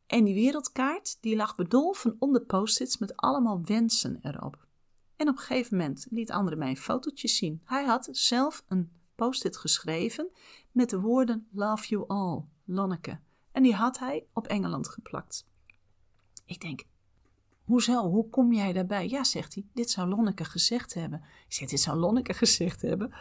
En 0.07 0.23
die 0.23 0.33
wereldkaart 0.33 1.17
die 1.21 1.35
lag 1.35 1.55
bedolven 1.55 2.15
onder 2.19 2.41
post-its 2.41 2.97
met 2.97 3.17
allemaal 3.17 3.61
wensen 3.63 4.19
erop. 4.21 4.69
En 5.21 5.27
op 5.27 5.37
een 5.37 5.43
gegeven 5.43 5.77
moment 5.77 6.07
liet 6.09 6.31
André 6.31 6.55
mij 6.55 6.69
een 6.69 6.77
fotootje 6.77 7.27
zien. 7.27 7.61
Hij 7.63 7.85
had 7.85 8.07
zelf 8.11 8.63
een 8.67 8.91
post-it 9.15 9.57
geschreven 9.57 10.29
met 10.71 10.89
de 10.89 10.99
woorden 10.99 11.47
Love 11.51 11.87
you 11.87 12.07
all, 12.07 12.43
Lonneke. 12.65 13.19
En 13.51 13.63
die 13.63 13.73
had 13.73 13.99
hij 13.99 14.25
op 14.33 14.47
Engeland 14.47 14.87
geplakt. 14.87 15.47
Ik 16.45 16.61
denk, 16.61 16.83
hoezo? 17.63 18.09
Hoe 18.09 18.29
kom 18.29 18.53
jij 18.53 18.73
daarbij? 18.73 19.09
Ja, 19.09 19.23
zegt 19.23 19.53
hij, 19.53 19.65
dit 19.73 19.89
zou 19.89 20.09
Lonneke 20.09 20.45
gezegd 20.45 20.93
hebben. 20.93 21.23
Ik 21.47 21.53
zeg, 21.53 21.69
dit 21.69 21.79
zou 21.79 21.97
Lonneke 21.97 22.33
gezegd 22.33 22.81
hebben? 22.81 23.13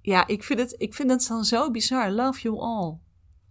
Ja, 0.00 0.26
ik 0.26 0.42
vind 0.42 0.58
het, 0.58 0.74
ik 0.78 0.94
vind 0.94 1.10
het 1.10 1.26
dan 1.26 1.44
zo 1.44 1.70
bizar. 1.70 2.10
Love 2.10 2.40
you 2.40 2.58
all. 2.58 2.98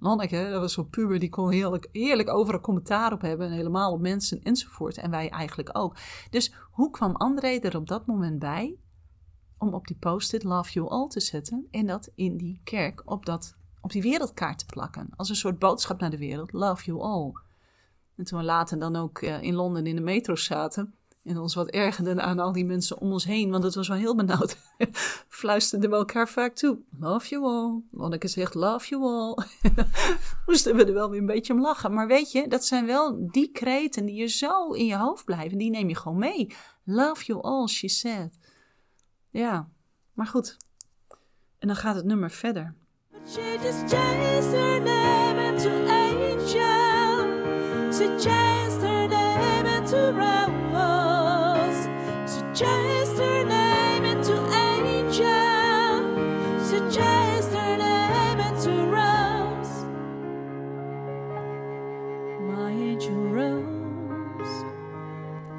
Lonneke, 0.03 0.49
dat 0.49 0.61
was 0.61 0.73
zo'n 0.73 0.89
puber, 0.89 1.19
die 1.19 1.29
kon 1.29 1.51
heerlijk, 1.51 1.89
heerlijk 1.91 2.29
overal 2.29 2.59
commentaar 2.59 3.13
op 3.13 3.21
hebben. 3.21 3.47
En 3.47 3.53
helemaal 3.53 3.91
op 3.91 3.99
mensen 4.01 4.41
enzovoort. 4.43 4.97
En 4.97 5.11
wij 5.11 5.29
eigenlijk 5.29 5.69
ook. 5.77 5.95
Dus 6.29 6.53
hoe 6.71 6.89
kwam 6.89 7.15
André 7.15 7.59
er 7.59 7.75
op 7.75 7.87
dat 7.87 8.05
moment 8.05 8.39
bij 8.39 8.77
om 9.57 9.73
op 9.73 9.87
die 9.87 9.97
post-it 9.99 10.43
Love 10.43 10.71
You 10.71 10.89
All 10.89 11.07
te 11.07 11.19
zetten. 11.19 11.67
En 11.71 11.85
dat 11.85 12.11
in 12.15 12.37
die 12.37 12.61
kerk 12.63 13.01
op, 13.05 13.25
dat, 13.25 13.55
op 13.81 13.91
die 13.91 14.01
wereldkaart 14.01 14.59
te 14.59 14.65
plakken. 14.65 15.09
Als 15.15 15.29
een 15.29 15.35
soort 15.35 15.59
boodschap 15.59 15.99
naar 15.99 16.09
de 16.09 16.17
wereld. 16.17 16.51
Love 16.51 16.85
You 16.85 17.01
All. 17.01 17.31
En 18.15 18.23
toen 18.23 18.39
we 18.39 18.45
later 18.45 18.79
dan 18.79 18.95
ook 18.95 19.21
uh, 19.21 19.41
in 19.41 19.53
Londen 19.53 19.87
in 19.87 19.95
de 19.95 20.01
metro 20.01 20.35
zaten 20.35 20.95
en 21.23 21.37
ons 21.37 21.55
wat 21.55 21.69
ergerden 21.69 22.21
aan 22.21 22.39
al 22.39 22.51
die 22.51 22.65
mensen 22.65 22.99
om 22.99 23.11
ons 23.11 23.25
heen, 23.25 23.51
want 23.51 23.63
het 23.63 23.75
was 23.75 23.87
wel 23.87 23.97
heel 23.97 24.15
benauwd. 24.15 24.57
Fluisterden 25.27 25.89
we 25.89 25.95
elkaar 25.95 26.29
vaak 26.29 26.55
toe. 26.55 26.79
Love 26.99 27.29
you 27.29 27.43
all. 27.43 27.81
Lonneke 27.91 28.27
zegt 28.27 28.53
love 28.53 28.89
you 28.89 29.03
all. 29.03 29.45
Moesten 30.45 30.75
we 30.75 30.85
er 30.85 30.93
wel 30.93 31.09
weer 31.09 31.19
een 31.19 31.25
beetje 31.25 31.53
om 31.53 31.61
lachen. 31.61 31.93
Maar 31.93 32.07
weet 32.07 32.31
je, 32.31 32.47
dat 32.47 32.65
zijn 32.65 32.85
wel 32.85 33.27
die 33.31 33.51
kreten 33.51 34.05
die 34.05 34.15
je 34.15 34.27
zo 34.27 34.71
in 34.71 34.85
je 34.85 34.97
hoofd 34.97 35.25
blijven. 35.25 35.57
Die 35.57 35.69
neem 35.69 35.89
je 35.89 35.95
gewoon 35.95 36.17
mee. 36.17 36.55
Love 36.83 37.25
you 37.25 37.41
all, 37.41 37.67
she 37.67 37.87
said. 37.87 38.39
Ja, 39.29 39.69
maar 40.13 40.27
goed. 40.27 40.57
En 41.59 41.67
dan 41.67 41.75
gaat 41.75 41.95
het 41.95 42.05
nummer 42.05 42.31
verder. 42.31 42.75
She 43.27 43.59
just 43.63 43.95
changed 43.95 44.51
her 44.51 44.81
name 44.81 45.39
into 45.39 45.69
angel. 45.69 47.21
She 47.91 48.07
changed 48.17 48.81
her 48.81 49.07
name 49.07 49.67
into 49.67 50.11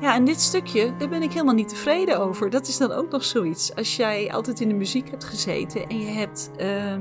Ja, 0.01 0.15
en 0.15 0.25
dit 0.25 0.41
stukje, 0.41 0.97
daar 0.99 1.09
ben 1.09 1.23
ik 1.23 1.33
helemaal 1.33 1.55
niet 1.55 1.69
tevreden 1.69 2.21
over. 2.21 2.51
Dat 2.51 2.69
is 2.69 2.77
dan 2.79 2.93
ook 2.93 3.11
nog 3.11 3.25
zoiets. 3.25 3.75
Als 3.75 3.97
jij 3.97 4.33
altijd 4.33 4.61
in 4.61 4.69
de 4.69 4.75
muziek 4.75 5.11
hebt 5.11 5.25
gezeten 5.25 5.88
en 5.88 5.99
je 5.99 6.07
hebt 6.07 6.51
ehm, 6.57 7.01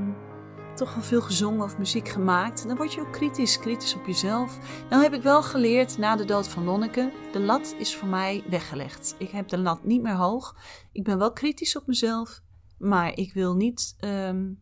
toch 0.82 0.96
al 0.96 1.02
veel 1.02 1.22
gezongen 1.22 1.64
of 1.64 1.78
muziek 1.78 2.08
gemaakt. 2.08 2.68
Dan 2.68 2.78
word 2.78 2.94
je 2.94 3.02
ook 3.02 3.12
kritisch, 3.12 3.60
kritisch 3.60 3.96
op 3.96 4.06
jezelf. 4.06 4.60
Dan 4.90 5.02
heb 5.02 5.14
ik 5.14 5.22
wel 5.22 5.44
geleerd 5.44 5.98
na 5.98 6.16
de 6.16 6.26
dood 6.26 6.48
van 6.48 6.64
Lonneke, 6.64 7.12
de 7.32 7.40
lat 7.40 7.76
is 7.78 7.96
voor 7.96 8.08
mij 8.08 8.44
weggelegd. 8.50 9.16
Ik 9.18 9.30
heb 9.30 9.48
de 9.48 9.58
lat 9.58 9.84
niet 9.84 10.02
meer 10.02 10.16
hoog. 10.16 10.56
Ik 10.92 11.04
ben 11.04 11.18
wel 11.18 11.32
kritisch 11.32 11.76
op 11.76 11.88
mezelf, 11.88 12.42
maar 12.78 13.18
ik 13.18 13.34
wil 13.34 13.56
niet 13.56 13.96
ehm, 14.00 14.54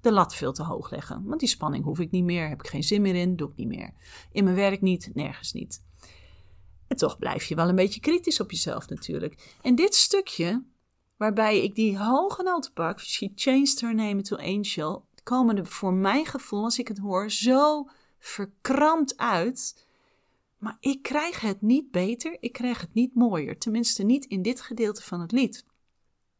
de 0.00 0.12
lat 0.12 0.34
veel 0.34 0.52
te 0.52 0.62
hoog 0.62 0.90
leggen. 0.90 1.24
Want 1.24 1.40
die 1.40 1.48
spanning 1.48 1.84
hoef 1.84 1.98
ik 1.98 2.10
niet 2.10 2.24
meer, 2.24 2.48
heb 2.48 2.60
ik 2.60 2.68
geen 2.68 2.82
zin 2.82 3.02
meer 3.02 3.14
in, 3.14 3.36
doe 3.36 3.50
ik 3.50 3.56
niet 3.56 3.68
meer. 3.68 3.92
In 4.32 4.44
mijn 4.44 4.56
werk 4.56 4.80
niet, 4.80 5.10
nergens 5.14 5.52
niet. 5.52 5.84
En 6.86 6.96
toch 6.96 7.18
blijf 7.18 7.44
je 7.44 7.54
wel 7.54 7.68
een 7.68 7.74
beetje 7.74 8.00
kritisch 8.00 8.40
op 8.40 8.50
jezelf 8.50 8.88
natuurlijk. 8.88 9.56
En 9.62 9.74
dit 9.74 9.94
stukje, 9.94 10.64
waarbij 11.16 11.62
ik 11.62 11.74
die 11.74 11.98
hoge 11.98 12.42
noten 12.42 12.72
pak, 12.72 13.00
She 13.00 13.32
Changed 13.34 13.80
Her 13.80 13.94
Name 13.94 14.22
to 14.22 14.36
Angel, 14.36 15.08
komen 15.22 15.56
er 15.56 15.66
voor 15.66 15.92
mijn 15.92 16.26
gevoel, 16.26 16.64
als 16.64 16.78
ik 16.78 16.88
het 16.88 16.98
hoor, 16.98 17.30
zo 17.30 17.88
verkrampt 18.18 19.16
uit. 19.16 19.86
Maar 20.58 20.76
ik 20.80 21.02
krijg 21.02 21.40
het 21.40 21.62
niet 21.62 21.90
beter, 21.90 22.36
ik 22.40 22.52
krijg 22.52 22.80
het 22.80 22.94
niet 22.94 23.14
mooier. 23.14 23.58
Tenminste, 23.58 24.02
niet 24.02 24.24
in 24.24 24.42
dit 24.42 24.60
gedeelte 24.60 25.02
van 25.02 25.20
het 25.20 25.32
lied. 25.32 25.64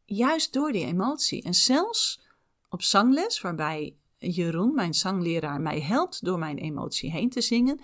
Juist 0.04 0.52
door 0.52 0.72
die 0.72 0.84
emotie. 0.84 1.42
En 1.42 1.54
zelfs 1.54 2.20
op 2.68 2.82
zangles, 2.82 3.40
waarbij 3.40 3.96
Jeroen, 4.18 4.74
mijn 4.74 4.94
zangleraar, 4.94 5.60
mij 5.60 5.80
helpt 5.80 6.24
door 6.24 6.38
mijn 6.38 6.58
emotie 6.58 7.10
heen 7.10 7.30
te 7.30 7.40
zingen, 7.40 7.80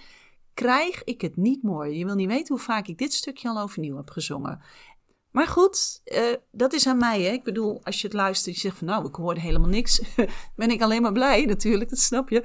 krijg 0.55 1.05
ik 1.05 1.21
het 1.21 1.37
niet 1.37 1.63
mooi. 1.63 1.99
Je 1.99 2.05
wil 2.05 2.15
niet 2.15 2.29
weten 2.29 2.55
hoe 2.55 2.65
vaak 2.65 2.87
ik 2.87 2.99
dit 2.99 3.13
stukje 3.13 3.49
al 3.49 3.61
overnieuw 3.61 3.97
heb 3.97 4.11
gezongen. 4.11 4.61
Maar 5.37 5.47
goed, 5.47 6.01
uh, 6.05 6.35
dat 6.51 6.73
is 6.73 6.87
aan 6.87 6.99
mij. 6.99 7.23
Hè? 7.23 7.31
Ik 7.31 7.45
bedoel, 7.45 7.81
als 7.85 8.01
je 8.01 8.07
het 8.07 8.17
luistert, 8.17 8.55
je 8.55 8.61
zegt 8.61 8.79
van 8.79 8.87
nou, 8.87 9.07
ik 9.07 9.15
hoorde 9.15 9.41
helemaal 9.41 9.69
niks. 9.69 10.01
ben 10.57 10.71
ik 10.71 10.83
alleen 10.83 11.03
maar 11.03 11.13
blij 11.13 11.45
natuurlijk, 11.45 11.91
dat 11.91 11.99
snap 11.99 12.29
je. 12.29 12.45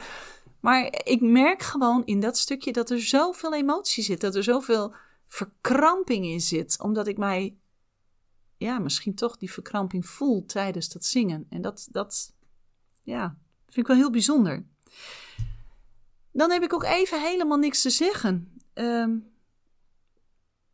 Maar 0.59 1.01
ik 1.03 1.21
merk 1.21 1.61
gewoon 1.61 2.05
in 2.05 2.19
dat 2.19 2.37
stukje 2.37 2.71
dat 2.71 2.89
er 2.89 3.01
zoveel 3.01 3.53
emotie 3.53 4.03
zit. 4.03 4.21
Dat 4.21 4.35
er 4.35 4.43
zoveel 4.43 4.95
verkramping 5.27 6.25
in 6.25 6.41
zit. 6.41 6.79
Omdat 6.81 7.07
ik 7.07 7.17
mij, 7.17 7.57
ja, 8.57 8.79
misschien 8.79 9.15
toch 9.15 9.37
die 9.37 9.51
verkramping 9.51 10.05
voel 10.05 10.45
tijdens 10.45 10.89
dat 10.89 11.05
zingen. 11.05 11.45
En 11.49 11.61
dat, 11.61 11.87
dat 11.91 12.33
ja, 13.03 13.37
vind 13.65 13.77
ik 13.77 13.87
wel 13.87 13.95
heel 13.95 14.11
bijzonder. 14.11 14.65
Dan 16.31 16.51
heb 16.51 16.63
ik 16.63 16.73
ook 16.73 16.83
even 16.83 17.21
helemaal 17.21 17.57
niks 17.57 17.81
te 17.81 17.89
zeggen. 17.89 18.61
Um, 18.73 19.30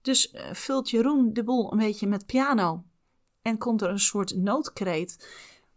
dus 0.08 0.34
uh, 0.34 0.54
vult 0.54 0.90
Jeroen 0.90 1.34
de 1.34 1.44
boel 1.44 1.72
een 1.72 1.78
beetje 1.78 2.08
met 2.08 2.26
piano. 2.26 2.84
En 3.42 3.58
komt 3.58 3.82
er 3.82 3.90
een 3.90 4.00
soort 4.00 4.36
noodkreet. 4.36 5.28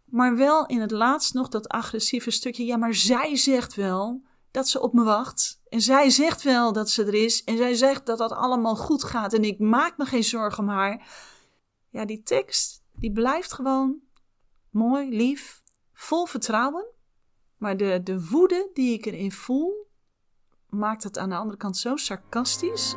Maar 0.05 0.35
wel 0.35 0.65
in 0.65 0.81
het 0.81 0.91
laatst 0.91 1.33
nog 1.33 1.47
dat 1.47 1.67
agressieve 1.67 2.31
stukje. 2.31 2.65
Ja, 2.65 2.77
maar 2.77 2.93
zij 2.93 3.35
zegt 3.35 3.75
wel 3.75 4.23
dat 4.51 4.67
ze 4.67 4.81
op 4.81 4.93
me 4.93 5.03
wacht. 5.03 5.61
En 5.69 5.81
zij 5.81 6.09
zegt 6.09 6.41
wel 6.41 6.73
dat 6.73 6.89
ze 6.89 7.05
er 7.05 7.13
is. 7.13 7.43
En 7.43 7.57
zij 7.57 7.73
zegt 7.73 8.05
dat 8.05 8.17
dat 8.17 8.31
allemaal 8.31 8.75
goed 8.75 9.03
gaat. 9.03 9.33
En 9.33 9.43
ik 9.43 9.59
maak 9.59 9.97
me 9.97 10.05
geen 10.05 10.23
zorgen 10.23 10.63
om 10.63 10.69
haar. 10.69 11.07
Ja, 11.89 12.05
die 12.05 12.23
tekst, 12.23 12.83
die 12.91 13.11
blijft 13.11 13.53
gewoon 13.53 13.99
mooi, 14.69 15.09
lief, 15.09 15.63
vol 15.93 16.25
vertrouwen. 16.25 16.85
Maar 17.57 17.77
de, 17.77 18.01
de 18.03 18.27
woede 18.27 18.69
die 18.73 18.93
ik 18.93 19.05
erin 19.05 19.31
voel, 19.31 19.87
maakt 20.69 21.03
het 21.03 21.17
aan 21.17 21.29
de 21.29 21.35
andere 21.35 21.57
kant 21.57 21.77
zo 21.77 21.95
sarcastisch. 21.95 22.95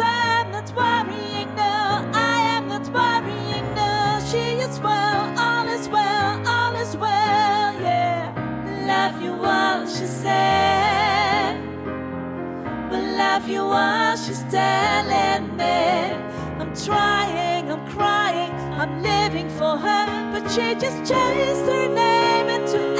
I'm 0.00 0.50
not 0.50 0.72
worrying, 0.74 1.54
no, 1.54 2.10
I 2.14 2.38
am 2.56 2.68
not 2.68 2.88
worrying, 2.88 3.74
no. 3.74 4.20
She 4.30 4.58
is 4.60 4.80
well, 4.80 5.38
all 5.38 5.68
is 5.68 5.88
well, 5.88 6.48
all 6.48 6.74
is 6.76 6.96
well, 6.96 7.80
yeah. 7.80 8.32
Love. 8.86 9.20
But 12.90 13.02
love 13.16 13.48
you 13.48 13.64
she's 14.16 14.42
telling 14.44 15.56
me. 15.56 15.64
I'm 16.60 16.74
trying, 16.74 17.70
I'm 17.70 17.86
crying, 17.88 18.52
I'm 18.80 19.02
living 19.02 19.50
for 19.50 19.76
her. 19.76 20.32
But 20.32 20.48
she 20.50 20.74
just 20.74 20.98
changed 20.98 21.66
her 21.66 21.88
name 21.94 22.48
into 22.48 22.95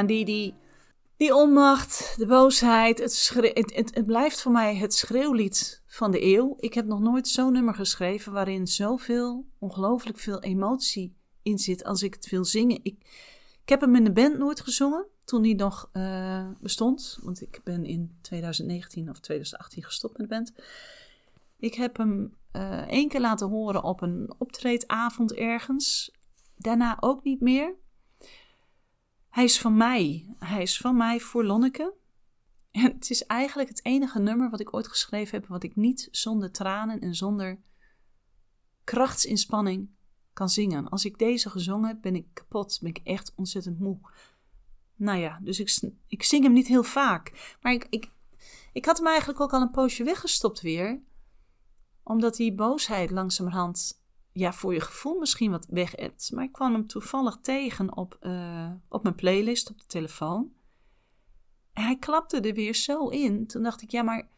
die, 0.00 0.24
die, 0.24 0.54
die 1.16 1.34
onmacht, 1.34 2.14
de 2.16 2.26
boosheid, 2.26 2.98
het, 2.98 3.30
het, 3.54 3.94
het, 3.94 4.06
blijft 4.06 4.40
voor 4.40 4.52
mij 4.52 4.76
het 4.76 4.94
schreeuwlied 4.94 5.82
van 5.86 6.10
de 6.10 6.24
eeuw. 6.24 6.56
Ik 6.58 6.74
heb 6.74 6.86
nog 6.86 7.00
nooit 7.00 7.28
zo'n 7.28 7.52
nummer 7.52 7.74
geschreven 7.74 8.32
waarin 8.32 8.66
zoveel, 8.66 9.46
ongelooflijk 9.58 10.18
veel 10.18 10.40
emotie 10.40 11.14
in 11.42 11.58
zit 11.58 11.84
als 11.84 12.02
ik 12.02 12.14
het 12.14 12.28
wil 12.28 12.44
zingen. 12.44 12.78
Ik, 12.82 12.96
ik 13.62 13.68
heb 13.68 13.80
hem 13.80 13.96
in 13.96 14.04
de 14.04 14.12
band 14.12 14.38
nooit 14.38 14.60
gezongen 14.60 15.06
toen 15.24 15.42
hij 15.42 15.52
nog 15.52 15.90
uh, 15.92 16.48
bestond. 16.60 17.18
Want 17.22 17.42
ik 17.42 17.60
ben 17.64 17.84
in 17.84 18.18
2019 18.20 19.10
of 19.10 19.18
2018 19.20 19.82
gestopt 19.82 20.18
met 20.18 20.28
de 20.28 20.34
band. 20.34 20.52
Ik 21.58 21.74
heb 21.74 21.96
hem 21.96 22.34
uh, 22.52 22.88
één 22.88 23.08
keer 23.08 23.20
laten 23.20 23.48
horen 23.48 23.84
op 23.84 24.02
een 24.02 24.32
optreedavond 24.38 25.32
ergens. 25.32 26.12
Daarna 26.56 26.96
ook 27.00 27.24
niet 27.24 27.40
meer. 27.40 27.74
Hij 29.32 29.44
is 29.44 29.60
van 29.60 29.76
mij. 29.76 30.34
Hij 30.38 30.62
is 30.62 30.76
van 30.76 30.96
mij 30.96 31.20
voor 31.20 31.44
Lonneke. 31.44 31.94
En 32.70 32.82
het 32.82 33.10
is 33.10 33.26
eigenlijk 33.26 33.68
het 33.68 33.84
enige 33.84 34.18
nummer 34.18 34.50
wat 34.50 34.60
ik 34.60 34.74
ooit 34.74 34.88
geschreven 34.88 35.40
heb, 35.40 35.48
wat 35.48 35.62
ik 35.62 35.76
niet 35.76 36.08
zonder 36.10 36.50
tranen 36.50 37.00
en 37.00 37.14
zonder 37.14 37.60
krachtsinspanning 38.84 39.90
kan 40.32 40.48
zingen. 40.48 40.88
Als 40.88 41.04
ik 41.04 41.18
deze 41.18 41.50
gezongen 41.50 41.88
heb, 41.88 42.00
ben 42.00 42.14
ik 42.14 42.26
kapot. 42.32 42.78
Ben 42.80 42.90
ik 42.90 43.00
echt 43.04 43.32
ontzettend 43.36 43.78
moe. 43.78 43.98
Nou 44.96 45.18
ja, 45.18 45.38
dus 45.42 45.60
ik, 45.60 45.92
ik 46.06 46.22
zing 46.22 46.42
hem 46.42 46.52
niet 46.52 46.66
heel 46.66 46.82
vaak. 46.82 47.56
Maar 47.60 47.72
ik, 47.72 47.86
ik, 47.90 48.10
ik 48.72 48.84
had 48.84 48.96
hem 48.96 49.06
eigenlijk 49.06 49.40
ook 49.40 49.52
al 49.52 49.60
een 49.60 49.70
poosje 49.70 50.04
weggestopt 50.04 50.60
weer. 50.60 51.02
Omdat 52.02 52.36
die 52.36 52.54
boosheid 52.54 53.10
langzamerhand 53.10 54.01
ja, 54.32 54.52
voor 54.52 54.74
je 54.74 54.80
gevoel 54.80 55.18
misschien 55.18 55.50
wat 55.50 55.66
weg 55.70 55.96
hebt. 55.96 56.30
Maar 56.32 56.44
ik 56.44 56.52
kwam 56.52 56.72
hem 56.72 56.86
toevallig 56.86 57.38
tegen 57.42 57.96
op, 57.96 58.18
uh, 58.20 58.70
op 58.88 59.02
mijn 59.02 59.14
playlist 59.14 59.70
op 59.70 59.78
de 59.78 59.86
telefoon. 59.86 60.52
En 61.72 61.82
hij 61.82 61.98
klapte 61.98 62.40
er 62.40 62.54
weer 62.54 62.74
zo 62.74 63.08
in. 63.08 63.46
Toen 63.46 63.62
dacht 63.62 63.82
ik, 63.82 63.90
ja, 63.90 64.02
maar 64.02 64.28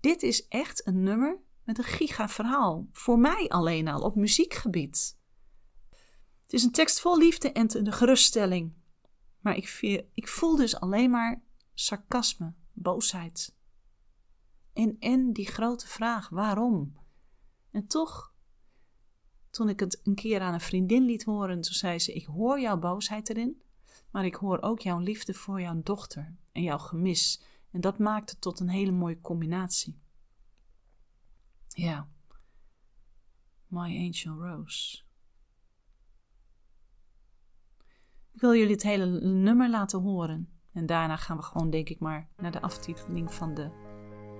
dit 0.00 0.22
is 0.22 0.48
echt 0.48 0.86
een 0.86 1.02
nummer 1.02 1.38
met 1.64 1.78
een 1.78 1.84
giga 1.84 2.28
verhaal. 2.28 2.88
Voor 2.92 3.18
mij 3.18 3.48
alleen 3.48 3.88
al, 3.88 4.00
op 4.00 4.14
muziekgebied. 4.14 5.18
Het 6.42 6.52
is 6.52 6.62
een 6.62 6.72
tekst 6.72 7.00
vol 7.00 7.18
liefde 7.18 7.52
en 7.52 7.66
de 7.66 7.92
geruststelling. 7.92 8.74
Maar 9.40 9.56
ik, 9.56 9.78
ik 10.14 10.28
voel 10.28 10.56
dus 10.56 10.80
alleen 10.80 11.10
maar 11.10 11.42
sarcasme, 11.74 12.54
boosheid. 12.72 13.56
En, 14.72 14.96
en 14.98 15.32
die 15.32 15.46
grote 15.46 15.88
vraag, 15.88 16.28
waarom? 16.28 16.98
En 17.70 17.86
toch 17.86 18.33
toen 19.54 19.68
ik 19.68 19.80
het 19.80 20.00
een 20.04 20.14
keer 20.14 20.40
aan 20.40 20.54
een 20.54 20.60
vriendin 20.60 21.04
liet 21.04 21.24
horen, 21.24 21.60
toen 21.60 21.74
zei 21.74 21.98
ze: 21.98 22.12
Ik 22.12 22.24
hoor 22.24 22.60
jouw 22.60 22.78
boosheid 22.78 23.30
erin, 23.30 23.62
maar 24.10 24.24
ik 24.24 24.34
hoor 24.34 24.62
ook 24.62 24.80
jouw 24.80 24.98
liefde 24.98 25.34
voor 25.34 25.60
jouw 25.60 25.80
dochter 25.82 26.36
en 26.52 26.62
jouw 26.62 26.78
gemis. 26.78 27.42
En 27.70 27.80
dat 27.80 27.98
maakt 27.98 28.30
het 28.30 28.40
tot 28.40 28.60
een 28.60 28.68
hele 28.68 28.92
mooie 28.92 29.20
combinatie. 29.20 29.98
Ja. 31.68 32.08
My 33.66 33.98
Angel 34.06 34.46
Rose. 34.46 35.02
Ik 38.32 38.40
wil 38.40 38.54
jullie 38.54 38.72
het 38.72 38.82
hele 38.82 39.06
nummer 39.20 39.70
laten 39.70 40.00
horen. 40.00 40.48
En 40.72 40.86
daarna 40.86 41.16
gaan 41.16 41.36
we 41.36 41.42
gewoon, 41.42 41.70
denk 41.70 41.88
ik 41.88 42.00
maar, 42.00 42.28
naar 42.36 42.52
de 42.52 42.60
aftiteling 42.60 43.34
van 43.34 43.54
de 43.54 43.70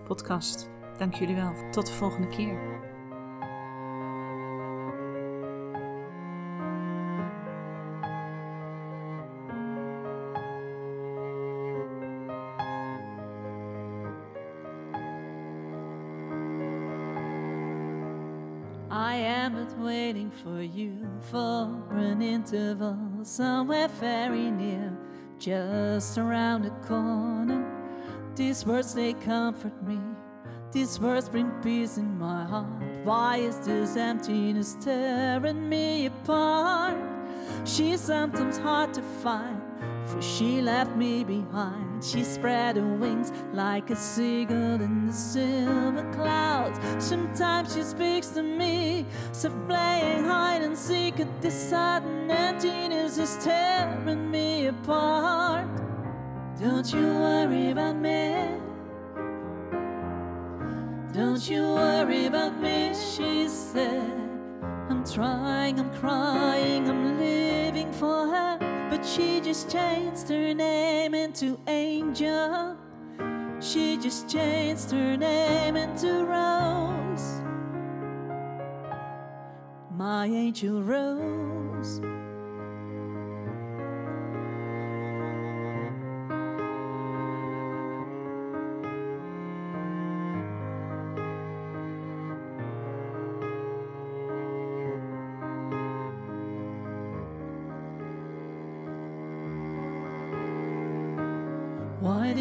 podcast. 0.05 0.71
Dank 0.99 1.15
jullie 1.15 1.35
wel. 1.35 1.71
Tot 1.71 1.87
de 1.87 1.93
volgende 1.93 2.29
keer. 2.29 2.93
I 18.95 19.17
am 19.17 19.55
but 19.55 19.77
waiting 19.77 20.31
for 20.31 20.63
you 20.63 21.05
for 21.29 21.67
an 21.97 22.23
interval 22.23 22.97
somewhere 23.25 23.89
very 23.89 24.53
near, 24.53 24.97
just 25.37 26.17
around 26.17 26.63
the 26.63 26.71
corner. 26.87 27.67
These 28.37 28.65
words 28.65 28.95
they 28.95 29.15
comfort 29.15 29.83
me, 29.83 29.99
these 30.71 31.01
words 31.01 31.29
bring 31.29 31.51
peace 31.61 31.97
in 31.99 32.17
my 32.17 32.45
heart. 32.45 32.69
Why 33.03 33.39
is 33.39 33.59
this 33.67 33.97
emptiness 33.97 34.77
tearing 34.81 35.69
me 35.69 36.07
apart? 36.07 36.95
She's 37.65 38.01
sometimes 38.01 38.59
hard 38.59 38.95
to 38.95 39.03
find, 39.03 39.61
for 40.07 40.21
she 40.21 40.61
left 40.61 40.97
me 40.97 41.25
behind. 41.25 42.05
She 42.05 42.25
spread 42.25 42.77
her 42.77 42.95
wings 42.97 43.33
like 43.53 43.91
a 43.91 43.97
seagull 43.97 44.81
in 44.81 45.07
the 45.07 45.13
silver 45.13 46.11
clouds. 46.13 46.79
Sometimes 46.99 47.75
she 47.75 47.83
speaks 47.83 48.29
to 48.29 48.43
me, 48.43 49.07
so 49.33 49.51
playing 49.69 50.25
hide 50.25 50.63
and 50.63 50.77
seek. 50.77 51.19
And 51.19 51.31
this 51.41 51.71
sudden 51.71 52.31
emptiness 52.31 53.19
is 53.19 53.37
tearing 53.43 54.31
me 54.31 54.67
apart. 54.67 55.69
Don't 56.61 56.93
you 56.93 57.07
worry 57.07 57.71
about 57.71 57.97
me. 57.97 58.49
Don't 61.13 61.49
you 61.49 61.63
worry 61.63 62.27
about 62.27 62.61
me, 62.61 62.93
she 62.93 63.49
said. 63.49 64.11
I'm 64.91 65.05
trying, 65.05 65.79
I'm 65.79 65.93
crying, 65.95 66.89
I'm 66.89 67.14
she 69.15 69.41
just 69.41 69.71
changed 69.71 70.29
her 70.29 70.53
name 70.55 71.15
into 71.15 71.59
Angel. 71.69 72.77
She 73.61 73.97
just 73.97 74.29
changed 74.29 74.91
her 74.91 75.17
name 75.17 75.77
into 75.77 76.25
Rose. 76.25 77.41
My 79.97 80.27
angel 80.27 80.83
Rose. 80.83 82.01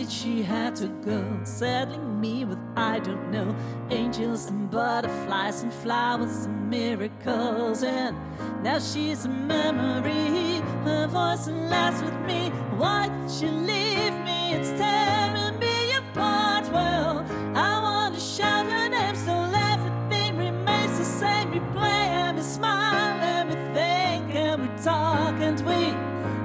Did 0.03 0.11
she 0.11 0.41
have 0.41 0.73
to 0.73 0.87
go? 1.05 1.23
Settling 1.45 2.19
me 2.19 2.43
with 2.43 2.59
I 2.75 2.99
don't 2.99 3.31
know. 3.31 3.55
Angels 3.89 4.49
and 4.49 4.69
butterflies 4.69 5.63
and 5.63 5.73
flowers 5.73 6.45
and 6.45 6.69
miracles. 6.69 7.83
And 7.83 8.17
now 8.61 8.79
she's 8.79 9.23
a 9.23 9.29
memory. 9.29 10.59
Her 10.83 11.07
voice 11.07 11.47
laughs 11.47 12.01
with 12.01 12.19
me. 12.27 12.49
Why 12.75 13.07
did 13.07 13.31
she 13.31 13.47
leave 13.47 14.13
me? 14.27 14.55
It's 14.55 14.71
tearing 14.71 15.57
me 15.59 15.93
apart. 15.95 16.69
Well, 16.73 17.25
I 17.55 17.81
want 17.81 18.15
to 18.15 18.19
shout 18.19 18.65
her 18.65 18.89
name 18.89 19.15
so 19.15 19.35
everything 19.71 20.37
remains 20.37 20.97
the 20.97 21.05
same. 21.05 21.51
We 21.51 21.59
play 21.71 22.07
and 22.19 22.35
we 22.35 22.43
smile 22.43 23.21
and 23.35 23.49
we 23.51 23.55
think 23.73 24.35
and 24.35 24.63
we 24.63 24.83
talk 24.83 25.35
and 25.39 25.57
we 25.61 25.95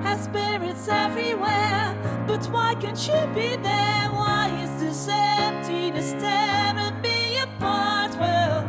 have 0.07 0.21
spirits 0.21 0.87
everywhere. 0.87 1.68
Why 2.51 2.75
can't 2.75 2.99
you 3.07 3.27
be 3.35 3.57
there? 3.57 4.09
Why 4.11 4.49
is 4.63 4.81
this 4.81 5.09
emptiness 5.11 6.13
tearing 6.13 7.01
me 7.03 7.39
apart? 7.39 8.17
Well, 8.19 8.65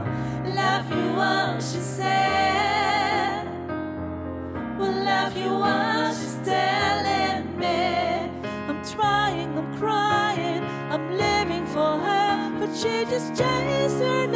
love 0.45 0.89
you 0.89 1.09
all, 1.17 1.59
she 1.59 1.79
said. 1.79 3.45
Well, 4.77 5.03
love 5.03 5.37
you 5.37 5.49
all, 5.49 6.13
she's 6.13 6.39
telling 6.43 7.57
me. 7.57 8.29
I'm 8.67 8.83
trying, 8.83 9.57
I'm 9.57 9.77
crying, 9.77 10.63
I'm 10.91 11.17
living 11.17 11.65
for 11.67 11.97
her. 11.99 12.57
But 12.59 12.75
she 12.75 13.05
just 13.09 13.35
changed 13.35 13.99
her 13.99 14.27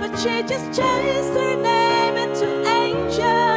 but 0.00 0.16
she 0.18 0.42
just 0.42 0.66
changed 0.78 1.34
her 1.38 1.56
name 1.56 2.16
into 2.16 2.48
Angel. 2.68 3.51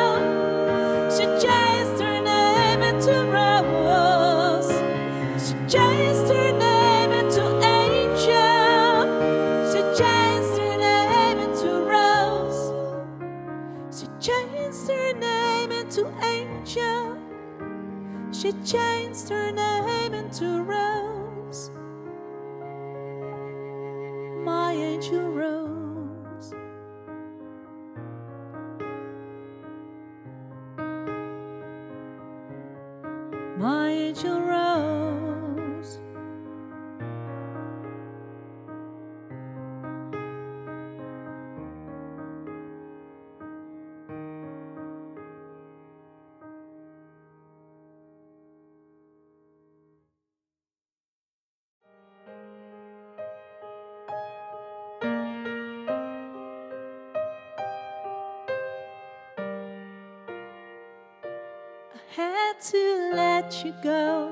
Had 62.16 62.62
to 62.62 63.12
let 63.14 63.64
you 63.64 63.74
go 63.84 64.32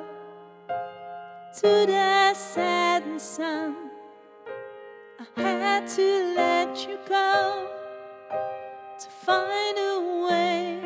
to 1.53 1.85
the 1.85 2.33
setting 2.33 3.19
sun. 3.19 3.75
I 5.19 5.41
had 5.41 5.87
to 5.95 6.33
let 6.35 6.87
you 6.87 6.97
go 7.07 7.67
to 8.99 9.09
find 9.25 9.77
a 9.77 10.25
way 10.27 10.79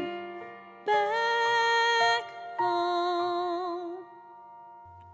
back 0.86 2.26
home. 2.58 3.98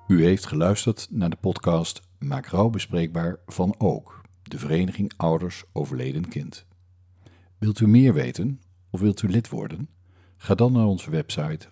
U 0.07 0.23
heeft 0.23 0.45
geluisterd 0.45 1.07
naar 1.09 1.29
de 1.29 1.35
podcast 1.35 2.01
Maak 2.19 2.45
rouw 2.45 2.69
bespreekbaar 2.69 3.37
van 3.45 3.75
Ook, 3.77 4.21
de 4.43 4.57
Vereniging 4.57 5.13
Ouders 5.17 5.63
Overleden 5.73 6.27
Kind. 6.27 6.65
Wilt 7.57 7.79
u 7.79 7.87
meer 7.87 8.13
weten 8.13 8.61
of 8.89 8.99
wilt 8.99 9.21
u 9.21 9.29
lid 9.29 9.49
worden? 9.49 9.89
Ga 10.37 10.55
dan 10.55 10.71
naar 10.71 10.85
onze 10.85 11.09
website 11.09 11.71